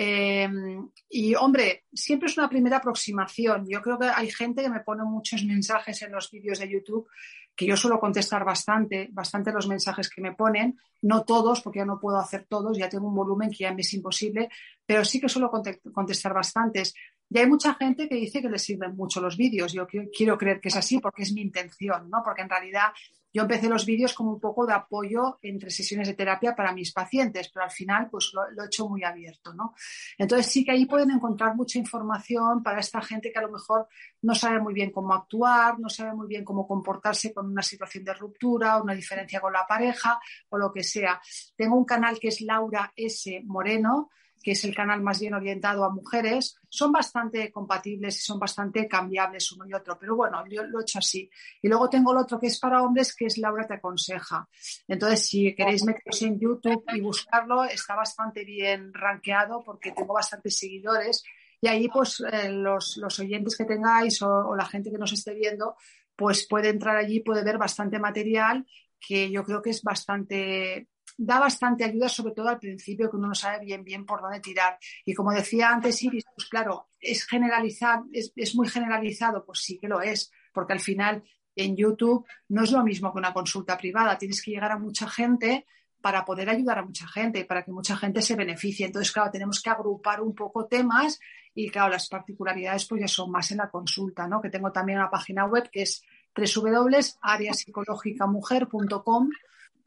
Em, 0.00 0.88
y 1.08 1.34
hombre, 1.34 1.84
siempre 1.92 2.28
es 2.28 2.38
una 2.38 2.48
primera 2.48 2.76
aproximación. 2.76 3.66
Yo 3.68 3.82
creo 3.82 3.98
que 3.98 4.06
hay 4.06 4.30
gente 4.30 4.62
que 4.62 4.70
me 4.70 4.80
pone 4.80 5.02
muchos 5.02 5.42
mensajes 5.44 6.02
en 6.02 6.12
los 6.12 6.30
vídeos 6.30 6.60
de 6.60 6.70
YouTube 6.70 7.08
que 7.56 7.66
yo 7.66 7.76
suelo 7.76 7.98
contestar 7.98 8.44
bastante, 8.44 9.08
bastante 9.10 9.50
los 9.50 9.66
mensajes 9.66 10.08
que 10.08 10.20
me 10.20 10.32
ponen, 10.32 10.78
no 11.02 11.24
todos, 11.24 11.60
porque 11.60 11.80
ya 11.80 11.84
no 11.84 11.98
puedo 11.98 12.16
hacer 12.16 12.46
todos, 12.48 12.78
ya 12.78 12.88
tengo 12.88 13.08
un 13.08 13.16
volumen 13.16 13.50
que 13.50 13.64
ya 13.64 13.74
me 13.74 13.80
es 13.80 13.92
imposible, 13.94 14.48
pero 14.86 15.04
sí 15.04 15.20
que 15.20 15.28
suelo 15.28 15.50
contestar 15.92 16.32
bastantes. 16.32 16.94
Y 17.30 17.38
hay 17.38 17.46
mucha 17.46 17.74
gente 17.74 18.08
que 18.08 18.14
dice 18.14 18.40
que 18.40 18.48
les 18.48 18.62
sirven 18.62 18.96
mucho 18.96 19.20
los 19.20 19.36
vídeos. 19.36 19.72
Yo 19.72 19.86
quiero 19.86 20.38
creer 20.38 20.60
que 20.60 20.68
es 20.68 20.76
así 20.76 20.98
porque 20.98 21.22
es 21.22 21.32
mi 21.32 21.42
intención, 21.42 22.08
¿no? 22.08 22.22
Porque 22.24 22.42
en 22.42 22.48
realidad 22.48 22.88
yo 23.32 23.42
empecé 23.42 23.68
los 23.68 23.84
vídeos 23.84 24.14
como 24.14 24.32
un 24.32 24.40
poco 24.40 24.66
de 24.66 24.72
apoyo 24.72 25.38
entre 25.42 25.70
sesiones 25.70 26.08
de 26.08 26.14
terapia 26.14 26.56
para 26.56 26.72
mis 26.72 26.92
pacientes, 26.92 27.50
pero 27.52 27.64
al 27.64 27.70
final 27.70 28.08
pues 28.10 28.30
lo, 28.32 28.50
lo, 28.52 28.62
he 28.62 28.66
hecho 28.66 28.88
muy 28.88 29.04
abierto, 29.04 29.52
¿no? 29.52 29.74
Entonces 30.16 30.46
sí 30.46 30.64
que 30.64 30.72
ahí 30.72 30.86
pueden 30.86 31.10
encontrar 31.10 31.54
mucha 31.54 31.78
información 31.78 32.62
para 32.62 32.80
esta 32.80 33.02
gente 33.02 33.30
que 33.30 33.38
a 33.38 33.42
lo 33.42 33.52
mejor 33.52 33.86
no 34.22 34.34
sabe 34.34 34.60
muy 34.60 34.72
bien 34.72 34.90
cómo 34.90 35.12
actuar, 35.12 35.78
no 35.78 35.90
sabe 35.90 36.14
muy 36.14 36.26
bien 36.26 36.44
cómo 36.44 36.66
comportarse 36.66 37.34
con 37.34 37.46
una 37.46 37.62
situación 37.62 38.04
de 38.04 38.14
ruptura, 38.14 38.82
una 38.82 38.94
diferencia 38.94 39.40
con 39.40 39.52
la 39.52 39.66
pareja 39.66 40.18
o 40.48 40.56
lo 40.56 40.72
que 40.72 40.82
sea. 40.82 41.20
Tengo 41.54 41.76
un 41.76 41.84
canal 41.84 42.18
que 42.18 42.28
es 42.28 42.40
Laura 42.40 42.92
S. 42.96 43.42
Moreno, 43.44 44.08
que 44.42 44.52
es 44.52 44.64
el 44.64 44.74
canal 44.74 45.02
más 45.02 45.20
bien 45.20 45.34
orientado 45.34 45.84
a 45.84 45.90
mujeres, 45.90 46.56
son 46.68 46.92
bastante 46.92 47.50
compatibles 47.50 48.16
y 48.16 48.20
son 48.20 48.38
bastante 48.38 48.86
cambiables 48.86 49.52
uno 49.52 49.66
y 49.68 49.74
otro, 49.74 49.98
pero 49.98 50.16
bueno, 50.16 50.44
yo 50.48 50.64
lo 50.64 50.80
he 50.80 50.82
hecho 50.82 50.98
así. 50.98 51.30
Y 51.62 51.68
luego 51.68 51.88
tengo 51.88 52.12
el 52.12 52.18
otro 52.18 52.38
que 52.38 52.46
es 52.46 52.58
para 52.58 52.82
hombres, 52.82 53.14
que 53.14 53.26
es 53.26 53.38
Laura 53.38 53.66
Te 53.66 53.74
Aconseja. 53.74 54.48
Entonces, 54.86 55.28
si 55.28 55.54
queréis 55.54 55.84
meteros 55.84 56.22
en 56.22 56.38
YouTube 56.38 56.84
y 56.94 57.00
buscarlo, 57.00 57.64
está 57.64 57.94
bastante 57.94 58.44
bien 58.44 58.92
rankeado 58.92 59.62
porque 59.64 59.92
tengo 59.92 60.14
bastantes 60.14 60.56
seguidores 60.56 61.22
y 61.60 61.68
ahí 61.68 61.88
pues 61.88 62.20
eh, 62.20 62.50
los, 62.50 62.96
los, 62.98 63.18
oyentes 63.18 63.56
que 63.56 63.64
tengáis 63.64 64.22
o, 64.22 64.28
o 64.28 64.56
la 64.56 64.66
gente 64.66 64.90
que 64.90 64.98
nos 64.98 65.12
esté 65.12 65.34
viendo, 65.34 65.74
pues 66.14 66.46
puede 66.46 66.68
entrar 66.68 66.96
allí, 66.96 67.20
puede 67.20 67.42
ver 67.42 67.58
bastante 67.58 67.98
material 67.98 68.66
que 69.00 69.30
yo 69.30 69.44
creo 69.44 69.62
que 69.62 69.70
es 69.70 69.82
bastante 69.82 70.88
da 71.18 71.40
bastante 71.40 71.84
ayuda, 71.84 72.08
sobre 72.08 72.32
todo 72.32 72.48
al 72.48 72.60
principio, 72.60 73.10
que 73.10 73.16
uno 73.16 73.28
no 73.28 73.34
sabe 73.34 73.64
bien 73.64 73.82
bien 73.82 74.06
por 74.06 74.22
dónde 74.22 74.40
tirar. 74.40 74.78
Y 75.04 75.14
como 75.14 75.32
decía 75.32 75.70
antes 75.70 76.00
Iris, 76.02 76.24
pues 76.34 76.48
claro, 76.48 76.88
es 77.00 77.26
generalizar, 77.26 78.02
es, 78.12 78.32
es 78.36 78.54
muy 78.54 78.68
generalizado, 78.68 79.44
pues 79.44 79.58
sí 79.58 79.78
que 79.78 79.88
lo 79.88 80.00
es, 80.00 80.30
porque 80.54 80.72
al 80.72 80.80
final 80.80 81.24
en 81.56 81.76
YouTube 81.76 82.24
no 82.48 82.62
es 82.62 82.70
lo 82.70 82.84
mismo 82.84 83.12
que 83.12 83.18
una 83.18 83.34
consulta 83.34 83.76
privada, 83.76 84.16
tienes 84.16 84.40
que 84.40 84.52
llegar 84.52 84.70
a 84.70 84.78
mucha 84.78 85.08
gente 85.08 85.66
para 86.00 86.24
poder 86.24 86.48
ayudar 86.48 86.78
a 86.78 86.84
mucha 86.84 87.08
gente 87.08 87.40
y 87.40 87.44
para 87.44 87.64
que 87.64 87.72
mucha 87.72 87.96
gente 87.96 88.22
se 88.22 88.36
beneficie. 88.36 88.86
Entonces, 88.86 89.10
claro, 89.10 89.32
tenemos 89.32 89.60
que 89.60 89.70
agrupar 89.70 90.20
un 90.20 90.36
poco 90.36 90.66
temas 90.66 91.18
y, 91.52 91.68
claro, 91.70 91.90
las 91.90 92.08
particularidades 92.08 92.86
pues 92.86 93.00
ya 93.00 93.08
son 93.08 93.32
más 93.32 93.50
en 93.50 93.58
la 93.58 93.68
consulta, 93.68 94.28
¿no? 94.28 94.40
Que 94.40 94.50
tengo 94.50 94.70
también 94.70 94.98
una 94.98 95.10
página 95.10 95.46
web 95.46 95.68
que 95.68 95.82
es 95.82 96.04
www.areapsicológicamujer.com 96.36 99.30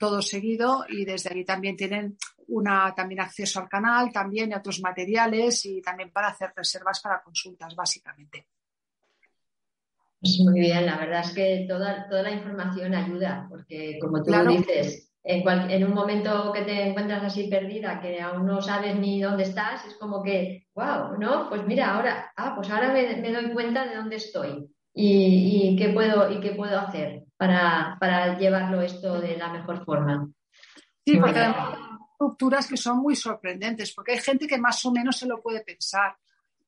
todo 0.01 0.19
seguido 0.23 0.83
y 0.89 1.05
desde 1.05 1.29
ahí 1.31 1.45
también 1.45 1.77
tienen 1.77 2.17
una, 2.47 2.91
también 2.95 3.21
acceso 3.21 3.59
al 3.59 3.69
canal, 3.69 4.11
también 4.11 4.51
a 4.51 4.57
otros 4.57 4.81
materiales 4.81 5.63
y 5.67 5.79
también 5.79 6.11
para 6.11 6.29
hacer 6.29 6.51
reservas 6.55 6.99
para 7.01 7.21
consultas, 7.21 7.75
básicamente. 7.75 8.47
Pues 10.19 10.39
muy 10.43 10.59
bien, 10.59 10.87
la 10.87 10.97
verdad 10.97 11.21
es 11.23 11.33
que 11.33 11.65
toda, 11.69 12.09
toda 12.09 12.23
la 12.23 12.31
información 12.31 12.95
ayuda, 12.95 13.45
porque 13.47 13.99
como 14.01 14.23
tú 14.23 14.31
dices, 14.47 15.11
en, 15.23 15.47
en, 15.69 15.83
un 15.83 15.93
momento 15.93 16.51
que 16.51 16.63
te 16.63 16.87
encuentras 16.87 17.23
así 17.23 17.47
perdida, 17.47 18.01
que 18.01 18.19
aún 18.19 18.47
no 18.47 18.59
sabes 18.59 18.95
ni 18.95 19.21
dónde 19.21 19.43
estás, 19.43 19.85
es 19.85 19.93
como 19.95 20.23
que, 20.23 20.67
wow, 20.73 21.15
¿no? 21.19 21.47
Pues 21.47 21.63
mira, 21.67 21.93
ahora, 21.93 22.31
ah, 22.35 22.53
pues 22.55 22.71
ahora 22.71 22.91
me, 22.91 23.17
me 23.17 23.31
doy 23.31 23.51
cuenta 23.51 23.85
de 23.85 23.95
dónde 23.95 24.15
estoy 24.15 24.67
y, 24.95 25.73
y, 25.73 25.75
qué 25.75 25.89
puedo, 25.89 26.31
y 26.31 26.39
qué 26.39 26.51
puedo 26.51 26.79
hacer 26.79 27.23
para, 27.41 27.97
para 27.99 28.37
llevarlo 28.37 28.83
esto 28.83 29.19
de 29.19 29.35
la 29.35 29.51
mejor 29.51 29.83
forma. 29.83 30.29
Sí, 31.03 31.17
porque 31.17 31.39
además 31.39 31.75
rupturas 32.19 32.67
que 32.67 32.77
son 32.77 32.99
muy 32.99 33.15
sorprendentes, 33.15 33.95
porque 33.95 34.11
hay 34.11 34.19
gente 34.19 34.45
que 34.45 34.59
más 34.59 34.85
o 34.85 34.91
menos 34.91 35.17
se 35.17 35.25
lo 35.25 35.41
puede 35.41 35.61
pensar. 35.61 36.15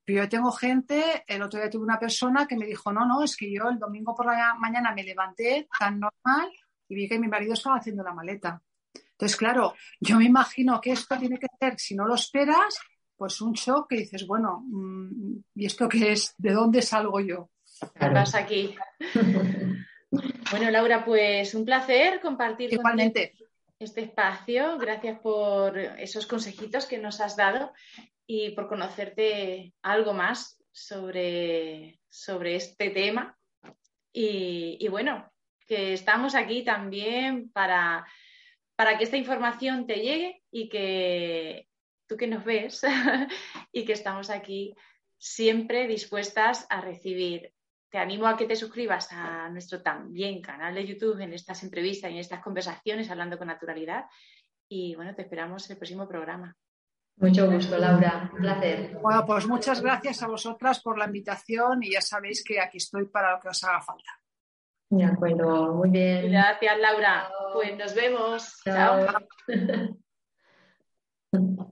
Pero 0.03 0.23
yo 0.23 0.29
tengo 0.29 0.51
gente, 0.51 1.23
el 1.27 1.43
otro 1.43 1.59
día 1.59 1.69
tuve 1.69 1.83
una 1.83 1.99
persona 1.99 2.47
que 2.47 2.57
me 2.57 2.65
dijo, 2.65 2.91
no, 2.91 3.05
no, 3.05 3.21
es 3.21 3.37
que 3.37 3.53
yo 3.53 3.69
el 3.69 3.77
domingo 3.77 4.15
por 4.15 4.25
la 4.25 4.55
mañana 4.55 4.95
me 4.95 5.03
levanté 5.03 5.67
tan 5.77 5.99
normal 5.99 6.51
y 6.89 6.95
vi 6.95 7.07
que 7.07 7.19
mi 7.19 7.27
marido 7.27 7.53
estaba 7.53 7.75
haciendo 7.75 8.01
la 8.01 8.15
maleta. 8.15 8.59
Entonces, 8.95 9.37
claro, 9.37 9.75
yo 9.99 10.17
me 10.17 10.25
imagino 10.25 10.81
que 10.81 10.93
esto 10.93 11.19
tiene 11.19 11.37
que 11.37 11.49
ser, 11.59 11.77
si 11.77 11.93
no 11.93 12.07
lo 12.07 12.15
esperas, 12.15 12.79
pues 13.15 13.39
un 13.41 13.53
shock 13.53 13.89
que 13.89 13.97
dices, 13.97 14.25
bueno, 14.25 14.63
mm, 14.65 15.35
¿y 15.53 15.67
esto 15.67 15.87
qué 15.87 16.13
es? 16.13 16.33
¿De 16.35 16.51
dónde 16.51 16.81
salgo 16.81 17.19
yo? 17.19 17.51
¿Qué 17.93 18.07
pasa 18.07 18.39
aquí? 18.39 18.75
bueno, 20.51 20.71
Laura, 20.71 21.03
pues 21.03 21.53
un 21.55 21.65
placer 21.65 22.21
compartir 22.21 22.73
Igualmente. 22.73 23.33
este 23.79 24.01
espacio. 24.01 24.77
Gracias 24.77 25.19
por 25.19 25.77
esos 25.77 26.27
consejitos 26.27 26.85
que 26.85 26.97
nos 26.97 27.21
has 27.21 27.35
dado 27.35 27.73
y 28.25 28.51
por 28.51 28.67
conocerte 28.67 29.73
algo 29.81 30.13
más 30.13 30.61
sobre, 30.71 31.99
sobre 32.09 32.55
este 32.55 32.89
tema. 32.89 33.37
Y, 34.11 34.77
y 34.79 34.87
bueno, 34.89 35.31
que 35.67 35.93
estamos 35.93 36.35
aquí 36.35 36.63
también 36.63 37.49
para, 37.51 38.05
para 38.75 38.97
que 38.97 39.05
esta 39.05 39.17
información 39.17 39.87
te 39.87 39.95
llegue 39.95 40.43
y 40.51 40.69
que 40.69 41.67
tú 42.07 42.17
que 42.17 42.27
nos 42.27 42.43
ves 42.43 42.81
y 43.71 43.85
que 43.85 43.93
estamos 43.93 44.29
aquí 44.29 44.75
siempre 45.17 45.87
dispuestas 45.87 46.67
a 46.69 46.81
recibir 46.81 47.53
te 47.93 47.99
animo 47.99 48.25
a 48.25 48.35
que 48.35 48.47
te 48.47 48.55
suscribas 48.55 49.07
a 49.11 49.47
nuestro 49.49 49.83
también 49.83 50.41
canal 50.41 50.73
de 50.73 50.83
YouTube 50.83 51.19
en 51.19 51.31
estas 51.31 51.61
entrevistas 51.61 52.09
y 52.09 52.15
en 52.15 52.21
estas 52.21 52.41
conversaciones 52.41 53.11
hablando 53.11 53.37
con 53.37 53.45
naturalidad. 53.45 54.05
Y 54.67 54.95
bueno, 54.95 55.13
te 55.13 55.21
esperamos 55.21 55.69
en 55.69 55.73
el 55.73 55.77
próximo 55.77 56.07
programa. 56.07 56.57
Mucho 57.17 57.51
gusto, 57.51 57.77
Laura. 57.77 58.31
Un 58.33 58.39
placer. 58.39 58.97
Bueno, 58.99 59.23
pues 59.27 59.45
muchas 59.45 59.79
gracias 59.79 60.23
a 60.23 60.27
vosotras 60.27 60.81
por 60.81 60.97
la 60.97 61.05
invitación 61.05 61.83
y 61.83 61.91
ya 61.91 62.01
sabéis 62.01 62.43
que 62.43 62.59
aquí 62.59 62.77
estoy 62.77 63.05
para 63.05 63.33
lo 63.33 63.39
que 63.39 63.49
os 63.49 63.63
haga 63.63 63.81
falta. 63.81 64.09
De 64.89 65.05
acuerdo, 65.05 65.75
muy 65.75 65.91
bien. 65.91 66.31
Gracias, 66.31 66.79
Laura. 66.79 67.29
Pues 67.53 67.77
nos 67.77 67.93
vemos. 67.93 68.59
Chao. 68.63 69.05